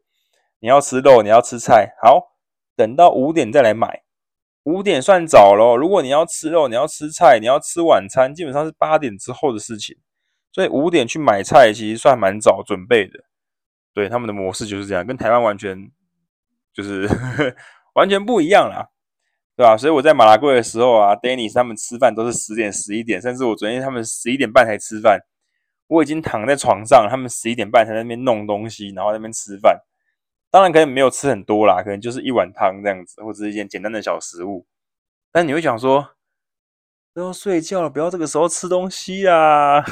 [0.59, 2.35] 你要吃肉，你要吃菜，好，
[2.75, 4.03] 等到五点再来买。
[4.63, 5.75] 五点算早咯。
[5.75, 9.97] 如果你要吃肉，你要吃菜，你要吃晚餐，基本上是八点之后的事情。
[10.53, 13.19] 所以五点去买菜，其实算蛮早准备的。
[13.93, 15.91] 对，他们的模式就是这样，跟台湾完全
[16.73, 17.09] 就是
[17.95, 18.87] 完全不一样啦，
[19.55, 19.77] 对吧？
[19.77, 25.19] 所以我在马拉贵的时候啊，Dennis 他们吃饭都是十点、十一点，甚至我昨天他们十一点半才吃饭，
[25.87, 29.79] 我已经躺在床上，他们十一点半才在那边弄东西，然后在那边吃饭。
[30.49, 34.65] 当然可能没有吃很多啦，可能就是一碗汤这样子，或者是一件简单的小食物。
[35.31, 36.15] 但你会想说，
[37.13, 39.83] 都要睡觉了，不要这个时候吃东西啊，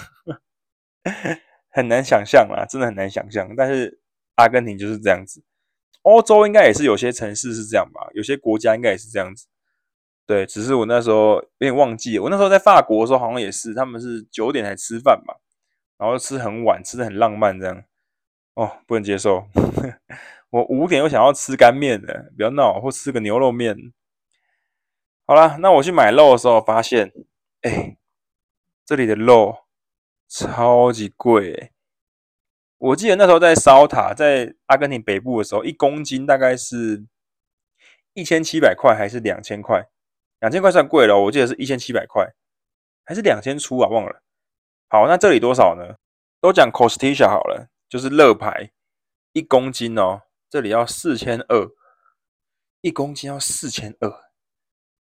[1.71, 3.55] 很难想象啦，真的很难想象。
[3.55, 3.99] 但是
[4.35, 5.43] 阿根廷就是这样子，
[6.03, 9.47] 欧洲应该也是有些城市是这样吧，有些国家应该也是这样子。
[10.25, 15.33] 对，只是我那时候有点忘记了，我那时候在法国的时候好像也是，他们是九点才吃饭嘛，
[15.97, 17.83] 然后吃很晚，吃的很浪漫这样。
[18.53, 19.47] 哦，不能接受。
[20.51, 23.93] 我五点又想要吃干面的，不要闹，或吃个牛肉面。
[25.25, 27.13] 好啦，那我去买肉的时候发现，
[27.61, 27.97] 哎、
[28.85, 29.65] 这里的肉
[30.27, 31.71] 超级贵。
[32.77, 37.05] 我记得那时候在烧塔，在阿根廷北部的时候，一公斤大概是
[38.13, 39.87] 一千七百块还是两千块？
[40.41, 42.27] 两千块算贵了，我记得是一千七百块，
[43.05, 43.87] 还是两千出啊？
[43.87, 44.21] 忘了。
[44.89, 45.95] 好，那这里多少呢？
[46.41, 48.71] 都讲 costilla 好了，就是乐牌，
[49.31, 50.23] 一公斤哦。
[50.49, 51.71] 这里要四千二，
[52.81, 54.11] 一公斤要四千二，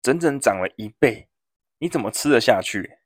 [0.01, 1.29] 整整涨了一倍，
[1.79, 2.99] 你怎么吃得下去？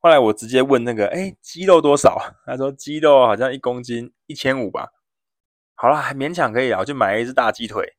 [0.00, 2.34] 后来我直接问那个，哎，鸡肉多少？
[2.44, 4.90] 他说鸡肉好像一公斤一千五吧。
[5.76, 7.96] 好啦，还勉强可以啊，我就买了一只大鸡腿，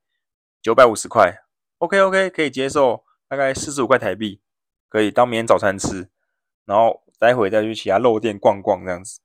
[0.62, 1.34] 九百五十块
[1.80, 4.42] ，OK OK，可以接受，大概四十五块台币，
[4.90, 6.10] 可以当明天早餐吃，
[6.66, 9.20] 然后待会再去其他肉店逛逛这样子。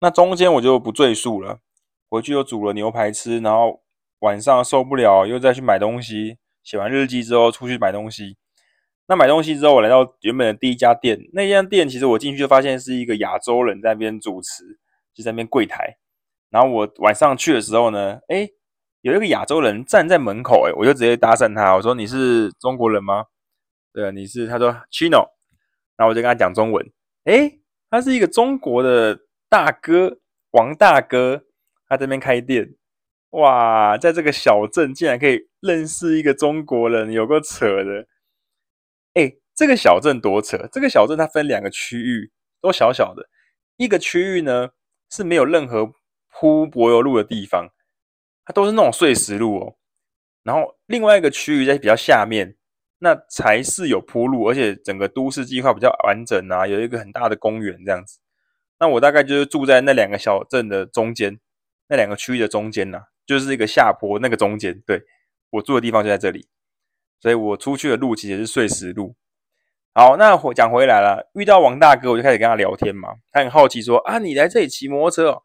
[0.00, 1.60] 那中间我就不赘述了，
[2.08, 3.82] 回去又煮了牛排吃，然后。
[4.20, 6.38] 晚上受不了，又再去买东西。
[6.62, 8.38] 写完日记之后，出去买东西。
[9.06, 11.20] 那买东西之后，我来到原本的第一家店。
[11.34, 14.64] 那家店其实我进去就发现是一个亚洲人在那边主持，
[15.12, 15.98] 就在那边柜台。
[16.48, 18.48] 然后我晚上去的时候呢，诶，
[19.02, 23.26] 有一个亚洲人站在门口，诶，我就直接搭讪他，我说：“你是中国人吗？”
[23.94, 24.48] 对，你是？
[24.48, 25.28] 他说：“Chino。”
[25.96, 26.84] 然后我就跟他讲中文。
[27.26, 30.18] 诶，他是一个中国的大哥，
[30.50, 31.44] 王大哥，
[31.88, 32.74] 他这边开店。
[33.30, 38.06] 哇，在这个小镇竟然可以认识一个中国人，有够扯的！
[39.14, 40.68] 哎，这个小镇多扯！
[40.72, 43.28] 这个小镇它分两个区域，都小小的。
[43.76, 44.70] 一个区域呢
[45.10, 45.92] 是没有任何
[46.32, 47.68] 铺柏油路的地方，
[48.44, 49.76] 它都是那种碎石路哦。
[50.42, 52.56] 然后另外一个区域在比较下面，
[53.04, 58.18] 那才是有铺路，而且整个都市计划比较完整啊，有一个很大的公园这样子。
[58.80, 61.38] 那我大概就是住在那两个小镇的中间，
[61.88, 63.04] 那两个区域的中间呐、啊。
[63.26, 65.00] 就是一个下坡，那个中间，对，
[65.48, 66.46] 我住的地方就在这里，
[67.20, 69.16] 所以我出去的路其实是碎石路。
[69.94, 73.14] 好，那我讲回来了，遇到王大哥，我就开始跟他聊天嘛。
[73.32, 75.42] 他很好奇说：“啊，你来这里骑摩托车哦？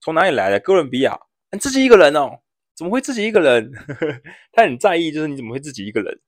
[0.00, 0.58] 从哪里来的？
[0.58, 1.16] 哥伦比亚？
[1.52, 2.40] 你自己一个人哦？
[2.76, 3.70] 怎么会自己一个人？”
[4.52, 6.20] 他很在意，就是你怎么会自己一个人？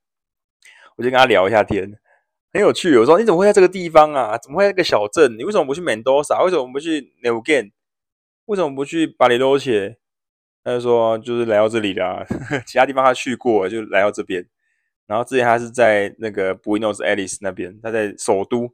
[0.97, 1.91] 我就跟他聊一下天，
[2.53, 2.97] 很有趣。
[2.99, 4.37] 我说：“你怎么会在这个地方啊？
[4.39, 5.37] 怎么会在这个小镇？
[5.39, 6.43] 你为什么不去门多萨？
[6.43, 7.71] 为什么不去纽根？
[8.47, 9.97] 为什么不去巴里罗切？”
[10.65, 12.25] 他就说，就是来到这里啦，
[12.67, 14.47] 其他地方他去过，就来到这边。
[15.07, 18.73] 然后之前他是在那个 Buenos Aires 那边，他在首都，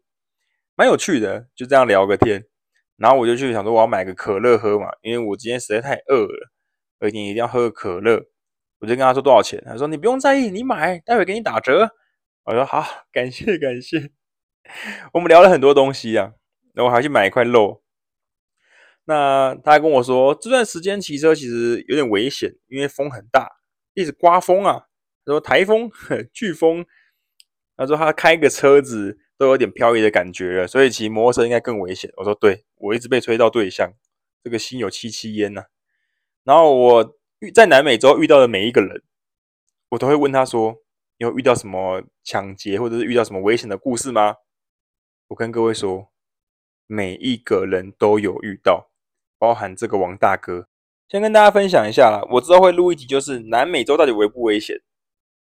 [0.74, 2.44] 蛮有趣的，就这样聊个天。
[2.96, 6.50] 然后我就去想说，我要买个可乐喝嘛，因为我今天实在太饿了，
[7.00, 8.22] 而且一定要喝可乐。
[8.80, 11.88] 我就跟他说多少钱，他说你不用在意，你买，待会给你打折。
[12.48, 12.82] 我说好，
[13.12, 14.10] 感谢感谢。
[15.12, 16.32] 我们聊了很多东西啊，
[16.72, 17.82] 然后我还去买一块肉。
[19.04, 23.46] 那他还跟我说，这段时间骑车其实有点危险，因为风很大，
[23.92, 24.84] 一直刮风啊。
[25.26, 26.86] 他说台风、飓风。
[27.76, 32.10] 他说他开个车子都有点飘移的感觉了，所以骑摩托车应该更危险。
[32.16, 33.92] 我说对，我一直被吹到对象，
[34.42, 35.64] 这个心有戚戚焉呐。
[36.44, 39.02] 然后我遇在南美洲遇到的每一个人，
[39.90, 40.78] 我都会问他说
[41.18, 44.36] ：“你有遇到什么抢劫或者是遇到什么危险的故事吗？”
[45.28, 46.10] 我跟各位说，
[46.86, 48.86] 每一个人都有遇到。
[49.40, 50.66] 包含这个王大哥，
[51.08, 52.26] 先跟大家分享一下啦。
[52.28, 54.76] 我知道会录一集，就是南美洲到底危不危险？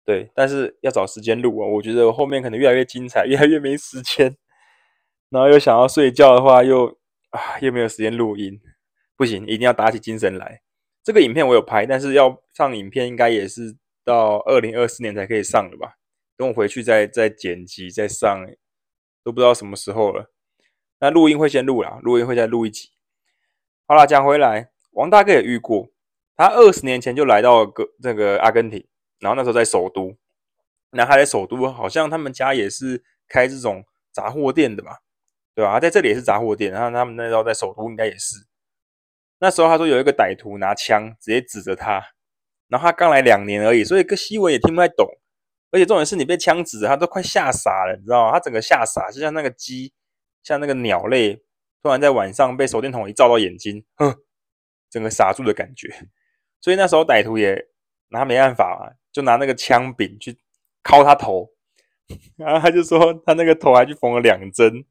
[0.03, 1.65] 对，但是要找时间录啊。
[1.65, 4.35] 我觉得后面可能越来越精彩，越来越没时间，
[5.29, 6.87] 然后又想要睡觉的话，又
[7.29, 8.59] 啊又没有时间录音，
[9.15, 10.59] 不行，一定要打起精神来。
[11.01, 15.95] 这个影片我有拍，但是要上影片应该也是到二零二四年才可以上的吧？
[16.37, 18.45] 等我回去再再剪辑再上，
[19.23, 20.31] 都不知道什么时候了。
[20.99, 22.91] 那录音会先录啦，录音会再录一集。
[23.87, 25.89] 好啦，讲回来，王大哥也遇过，
[26.35, 28.87] 他二十年前就来到个这个阿根廷，
[29.19, 30.15] 然后那时候在首都，
[30.91, 34.99] 那他在首都好像他们家也是开这种杂货店的吧，
[35.53, 35.73] 对吧？
[35.73, 38.45] 他在这里也是杂货店，然后他们那时候在首都应该也是。
[39.39, 42.14] 那时候他说有一个歹徒拿枪直接指着他，
[42.67, 45.07] 然后他刚来两年而已，所以个西文也听不太懂。
[45.71, 48.31] 而且重点是你被枪指，他都快吓傻了，你知道吗？
[48.31, 49.91] 他整个吓傻，就像那个鸡，
[50.41, 51.35] 像那个鸟类，
[51.83, 54.15] 突然在晚上被手电筒一照到眼睛，哼，
[54.89, 55.93] 整个傻住的感觉。
[56.61, 57.67] 所以那时候歹徒也
[58.09, 60.37] 拿没办法，就拿那个枪柄去
[60.83, 61.49] 敲他头，
[62.37, 64.85] 然后他就说他那个头还去缝了两针。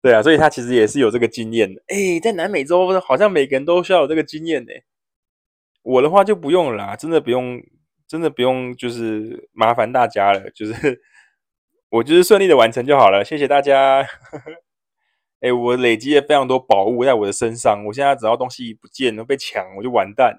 [0.00, 1.82] 对啊，所以他其实也是有这个经验的。
[1.88, 4.72] 哎，在南美洲好像每个人都需要有这个经验呢。
[5.88, 7.62] 我的话就不用了啦，真的不用，
[8.06, 10.50] 真的不用，就是麻烦大家了。
[10.50, 11.00] 就是
[11.90, 14.06] 我就是顺利的完成就好了，谢谢大家。
[15.40, 20.36] 哎，我累积了非常多宝物在我的身上，我现在只要东西不见了被抢，我就完蛋。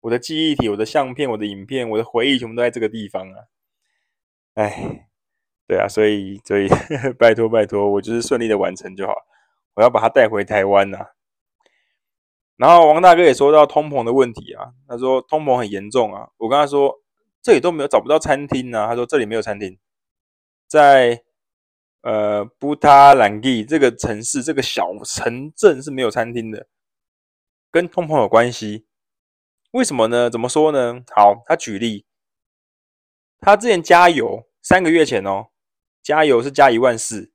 [0.00, 3.36] 我的记忆体、我的相片、我的影片、我的回忆全部都在这个地方啊。
[4.54, 5.08] 哎。
[5.68, 6.68] 对啊，所以所以
[7.18, 9.14] 拜托拜托，我就是顺利的完成就好。
[9.74, 11.06] 我要把它带回台湾呐、啊。
[12.56, 16.28] 然后王大哥也说到通膨的问题啊，他说通膨很严重啊。
[16.36, 17.00] 我跟他说
[17.42, 19.78] 这里都没有找不到餐厅啊，他说这里没有餐厅，
[20.68, 21.22] 在
[22.02, 26.68] 呃布塔兰蒂这个城市这个小城镇是没有餐厅的，
[27.70, 28.86] 跟通膨有关系。
[29.72, 30.28] 为什么呢？
[30.28, 31.02] 怎么说呢？
[31.16, 32.04] 好，他举例，
[33.40, 35.46] 他之前加油三个月前哦。
[36.02, 37.32] 加油是加一万四，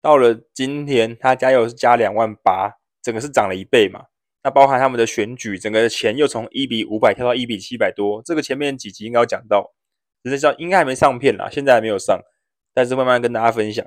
[0.00, 4.06] 到了今天，他加油是加两万八，整个是涨了一倍嘛。
[4.46, 8.22] 那包含他们的选举，整个钱又从一比五百跳到一比七百多。
[8.24, 9.74] 这个前面几集应该有讲到，
[10.22, 12.20] 实际上应该还没上片啦，现在还没有上，
[12.72, 13.84] 但是慢慢跟大家分享。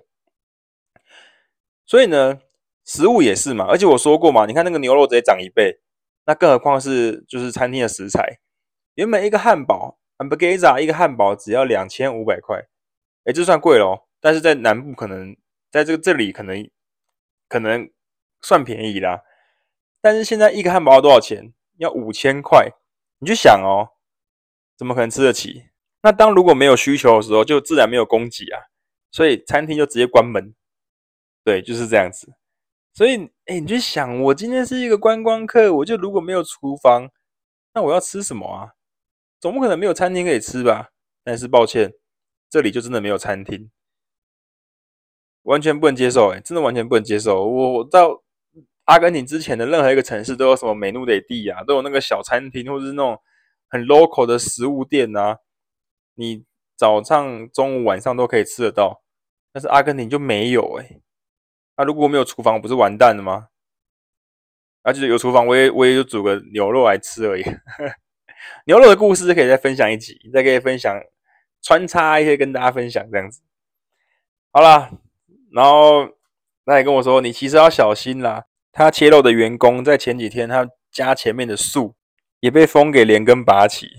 [1.85, 2.41] 所以呢，
[2.83, 5.79] 食物也是嘛，而且我说过嘛，你看那个牛肉直接涨一倍，
[6.25, 8.41] 那更何况是就是餐厅的食材，
[8.95, 12.61] 原本一个汉堡，Ambergaza 一个汉堡只要两千五百块。
[13.23, 15.37] 哎，这算贵咯，但是在南部可能，
[15.71, 16.69] 在这个这里可能
[17.47, 17.89] 可能
[18.41, 19.21] 算便宜啦。
[20.01, 21.53] 但是现在一个汉堡要多少钱？
[21.77, 22.73] 要五千块，
[23.19, 23.95] 你去想哦，
[24.77, 25.69] 怎么可能吃得起？
[26.01, 28.67] 那当如果没有需求的时候，就自然没有供给啊，
[29.11, 30.53] 所以餐厅就直接关门。
[31.43, 32.33] 对，就是这样子。
[32.93, 37.09] 所以，哎，你去想，我今天是一个观光客，我就如果没有厨房，
[37.73, 38.73] 那我要吃什么啊？
[39.39, 40.89] 总不可能没有餐厅可以吃吧？
[41.23, 41.93] 但是抱歉。
[42.49, 43.69] 这里就真的没有餐厅，
[45.43, 47.45] 完全不能接受，哎，真的完全不能接受。
[47.45, 48.23] 我到
[48.89, 53.21] 阿根廷之前的任何一个城市都有什么美努雷蒂啊，都有那个小餐厅，或者是那种
[53.69, 55.37] 很 local 的食物店啊，
[56.15, 56.43] 你
[56.75, 59.03] 早上、中午、晚上都可以吃得到。
[59.53, 61.01] 但是阿根廷就没有，哎，
[61.77, 63.49] 那如果没有厨房，不是完蛋了吗？
[64.81, 67.43] 而且有厨房，我也我也就煮个牛肉来吃而已。
[68.65, 70.99] 牛肉的故事可以再分享一集，再可以分享。
[71.61, 73.41] 穿插一些跟大家分享这样子，
[74.51, 74.89] 好啦，
[75.51, 76.09] 然后
[76.63, 78.45] 那也跟我说，你其实要小心啦。
[78.79, 81.97] 他切肉的员工在前几天，他家前面的树
[82.39, 83.89] 也被风给连根拔起。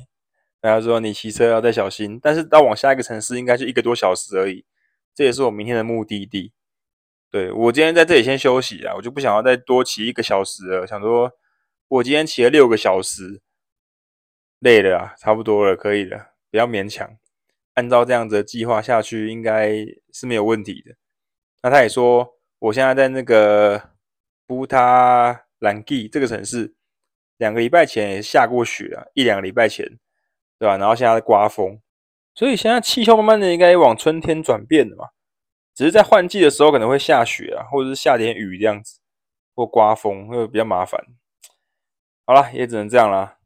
[0.62, 4.64] 然后说你骑车要再小心，但是到往下一个城市应该就一个多小时而已。
[5.14, 6.54] 这也是我明天的目的地。
[7.30, 10.86] 对，我今天在这里先休息啊，我就不想要再多骑一个小时了。
[10.86, 11.30] 想说
[11.88, 13.42] 我今天骑了六个小时，
[14.60, 17.18] 累了啊，差不多了，可以了，不要勉强。
[17.74, 20.94] 按照这样子的计划下去，应该是没有问题的。
[21.62, 23.89] 那他也说，我现在在那个
[24.50, 26.74] 布塔兰蒂这个城市，
[27.36, 29.86] 两个礼拜前也下过雪啊，一两个礼拜前，
[30.58, 30.76] 对吧？
[30.76, 31.80] 然后现在在刮风，
[32.34, 35.10] 所以现在气候慢慢的应该往春天转变了嘛。
[35.72, 38.98] 只是在换季的时候可能会下雪啊，或者是下点雨这样子，
[39.54, 41.00] 或刮风会比较麻烦。
[42.26, 43.36] 好了，也只能这样啦。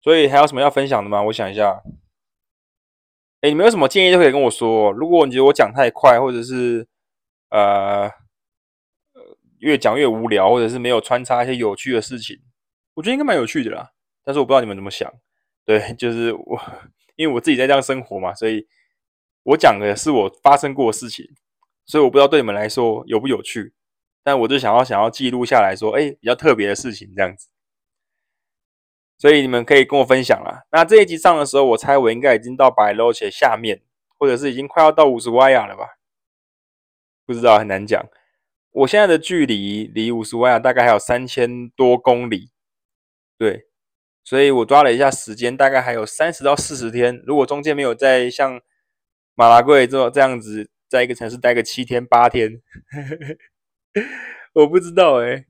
[0.00, 1.20] 所以还有什么要分享的吗？
[1.24, 1.82] 我想一下。
[3.42, 4.90] 哎，你们有什么建议都可以跟我说。
[4.92, 6.88] 如果你觉得我讲太快，或者是
[7.50, 8.10] 呃
[9.62, 12.36] 越讲越无聊，或者是没有穿插一些有趣的事情，
[12.94, 13.92] 我觉得应该蛮有趣的啦。
[14.24, 15.10] 但是我不知道你们怎么想。
[15.64, 16.60] 对， 就是我，
[17.14, 18.66] 因为我自己在这样生活嘛，所以
[19.44, 21.24] 我讲的是我发生过的事情，
[21.86, 23.72] 所以我不知道对你们来说有不有趣。
[24.24, 27.48] 但我就想要想要记录下来说，哎，比较特别的事情这样子。
[29.18, 30.64] 所以你们可以跟我分享啦。
[30.72, 33.82] 那这一集上的时候，我猜我应该已经到白罗且下面，
[34.18, 35.86] 或者是已经快要到五十瓦亚了吧？
[37.24, 38.04] 不知道，很难讲。
[38.72, 42.50] 我现在的距离离五十万亚大概还有三千多公里。
[43.38, 43.66] 对，
[44.24, 47.22] 所以我抓了一下时间，大概还有三十到四十天。
[47.26, 48.60] 如果中间没有在像
[49.34, 52.62] 马拉贵这这样子，在一个城市待个七天八天，
[54.54, 55.46] 我不知道哎、欸，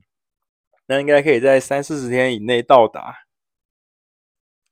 [0.87, 3.25] 那应该可以在三四十天以内到达，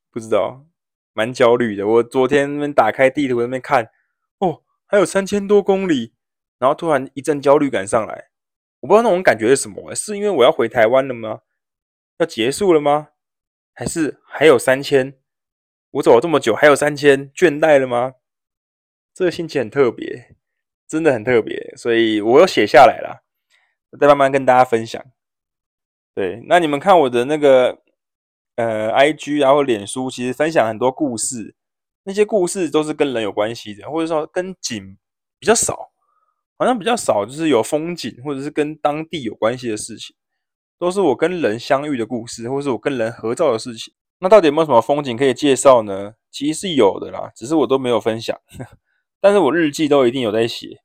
[0.10, 0.66] 不知道，
[1.14, 1.88] 蛮焦虑的。
[1.88, 3.92] 我昨天那边打开地图那边看，
[4.40, 6.14] 哦，还有三千多公里，
[6.58, 8.31] 然后突然一阵焦虑感上来，
[8.82, 11.42] 我不知道那种感觉是什么、是因为我要回台湾了吗？
[12.18, 13.10] 要结束了吗？
[13.74, 15.18] 还是还有三千？
[15.92, 18.16] 我走了这么久，还有三千，倦怠了吗？
[19.14, 20.36] 这个心情很特别，
[20.88, 23.24] 真的很特别，所以我又写下来了，
[24.00, 25.04] 再慢慢跟大家分享。
[26.16, 27.82] 对，那你们看我的那个
[28.56, 31.56] 呃，IG 然后脸书，其实分享很多故事，
[32.04, 34.98] 那些故事都是跟人有关系的，或者说跟景
[35.40, 35.91] 比较少，
[36.62, 40.16] 好像比较少，就是有风景或者是跟当地有关系的事情，
[40.78, 43.92] 都是我跟人相遇的故事，或是我跟人合照的事情。
[44.20, 46.14] 那到底有没有什么风景可以介绍呢？
[46.30, 48.40] 其实是有的啦，只是我都没有分享。
[49.20, 50.84] 但是我日记都一定有在写，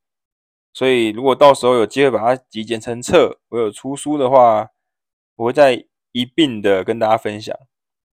[0.73, 4.71] 所以如果到时候有机会把它集结成册，我有出书的话，
[5.37, 7.55] 我会再一并的跟大家分享。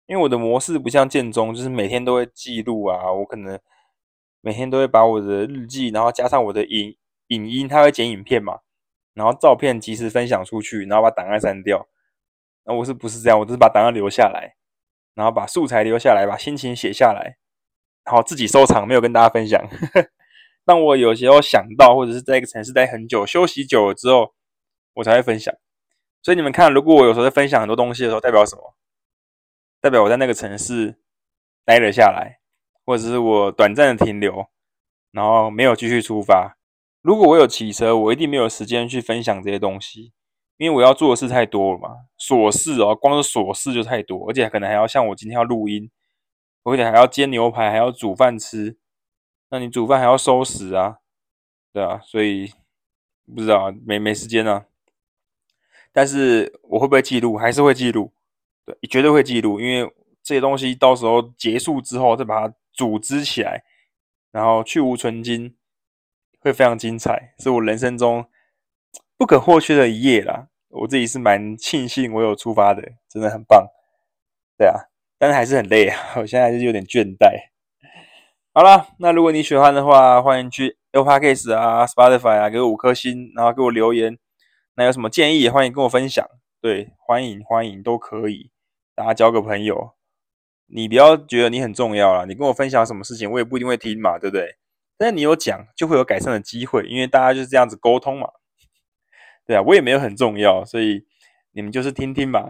[0.06, 3.60] 因为我的模式不像建中，就是每天都会记录啊，我可能
[4.42, 6.96] 每天都会把我的日记，然后加上我的影
[7.28, 8.60] 影音，它会剪影片嘛，
[9.14, 11.88] 然后照片及时分享出去，然后把档案删掉。
[12.64, 13.40] 那我是不是这样？
[13.40, 14.56] 我就是把档案留下来，
[15.14, 17.38] 然后把素材留下来，把心情写下来。
[18.04, 19.62] 然后自己收藏，没有跟大家分享。
[20.64, 24.34] 当我有时候想到，或者是在一个城市待很久、休息久了之后，
[24.94, 25.54] 我才会分享。
[26.22, 28.76] 所以你们看，如果我有时候在分享很多东西的时候，代表什么？
[29.80, 31.00] 代表我在那个城市
[31.64, 32.40] 待了下来，
[32.86, 34.48] 或者是我短暂的停留，
[35.12, 36.57] 然后没有继续出发。
[37.08, 40.12] 如果我有骑车，我一定没有时间去分享这些东西，
[40.58, 41.90] 因为我要做的事太多了嘛，
[42.20, 45.90] 琐事哦，光是琐事就太多，而且可能还要像我今天要录音。
[46.66, 48.78] 而且还要煎牛排，还要煮饭吃，
[49.52, 50.98] 那你煮饭还要收拾啊，
[51.72, 52.52] 对啊，所以
[53.34, 54.66] 不知道没没时间啊。
[55.94, 57.38] 但是我会不会记录？
[57.38, 58.12] 还是会记录，
[58.66, 59.90] 对，绝对会记录，因为
[60.22, 63.64] 这些东西到时候结束之后再把它组织起来，
[64.30, 65.56] 然后去芜存菁，
[66.48, 68.26] 会非常精彩，是我人生中
[69.18, 70.48] 不可或缺的一页啦。
[70.70, 73.68] 我自己是蛮庆幸我有出发的，真的很棒，
[74.58, 74.90] 对啊。
[75.20, 77.50] 但是还是很累啊，我现在还是有点倦怠。
[78.54, 84.18] 好了，那如果你喜欢的话，欢迎去 Apple Podcast 啊、Spotify 啊，给我五颗星，然后给我留言。
[84.76, 86.26] 那有什么建议欢迎跟我分享。
[86.62, 88.52] 对，欢迎欢迎都可以，
[88.96, 89.94] 大家交个朋友。
[90.68, 94.58] 你不要觉得你很重要啦，你跟我分享什么事情，我也不一定会听嘛，对不对？
[94.98, 98.28] 但你有讲，就会有改善的机会，因为大家就是这样子沟通嘛。
[99.46, 101.06] 对啊，我也没有很重要，所以
[101.52, 102.48] 你们就是听听嘛，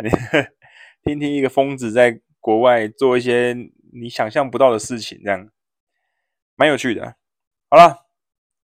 [1.04, 2.22] 听听一个疯子在。
[2.40, 3.54] 国外做一些
[3.92, 5.50] 你想象不到的事情，这样
[6.56, 7.18] 蛮有趣的。
[7.70, 8.06] 好了，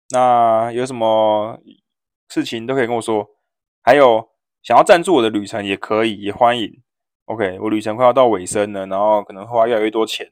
[0.08, 1.60] 那有什么
[2.30, 3.28] 事情都可以跟我说。
[3.82, 4.30] 还有
[4.62, 6.82] 想要赞助我的旅程也可以，也欢迎。
[7.26, 10.26] OK，我旅程快要到尾声了，然后可能花越来越多钱，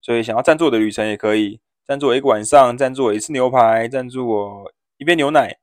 [0.00, 1.60] 所以想要赞助我的旅程也可以。
[1.86, 5.56] 赞助我一个晚上，赞助我一次牛排，赞助我一杯牛奶，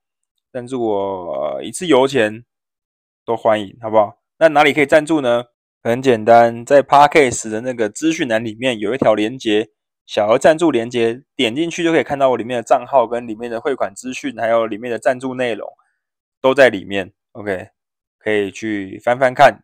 [0.53, 2.45] 赞助我一次油钱，
[3.26, 4.21] 都欢迎，好不好？
[4.38, 5.43] 那哪里可以赞助呢？
[5.82, 9.71] 很简单，在 Podcast 的那个资讯栏里面有一条连接，
[10.05, 15.69] 小额赞助连接，点进去就可以看到我里面的账号跟里面的汇款资讯，还有里面的赞助内容
[16.39, 17.11] 都在里面。
[17.34, 17.67] OK，
[18.17, 19.61] 可以去翻翻看，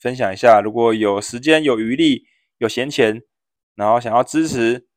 [0.00, 0.60] 分享一下。
[0.60, 2.24] 如果有时间、有余力、
[2.58, 3.22] 有闲钱，
[3.76, 4.88] 然后想要支持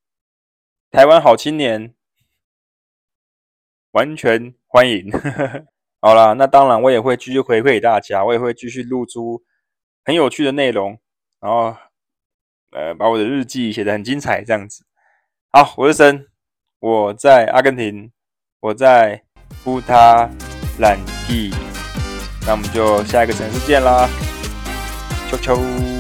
[0.96, 1.94] 台湾好青年，
[3.92, 5.12] 完全欢迎。
[6.00, 9.44] 好啦，那当然我也会继续回馈给大家，我也会继续录出。
[10.06, 10.98] 很有趣的内容，
[11.42, 11.76] 然后
[12.72, 14.86] 呃，把我的日记写得很精彩，这样子。
[15.52, 16.28] 好，我是森，
[16.80, 18.14] 我在阿根廷，
[18.62, 19.22] 我在
[19.66, 20.30] 布塔
[20.80, 21.50] 兰蒂，
[22.46, 24.08] 那我们就下一个城市见啦，
[25.30, 25.95] 啾啾。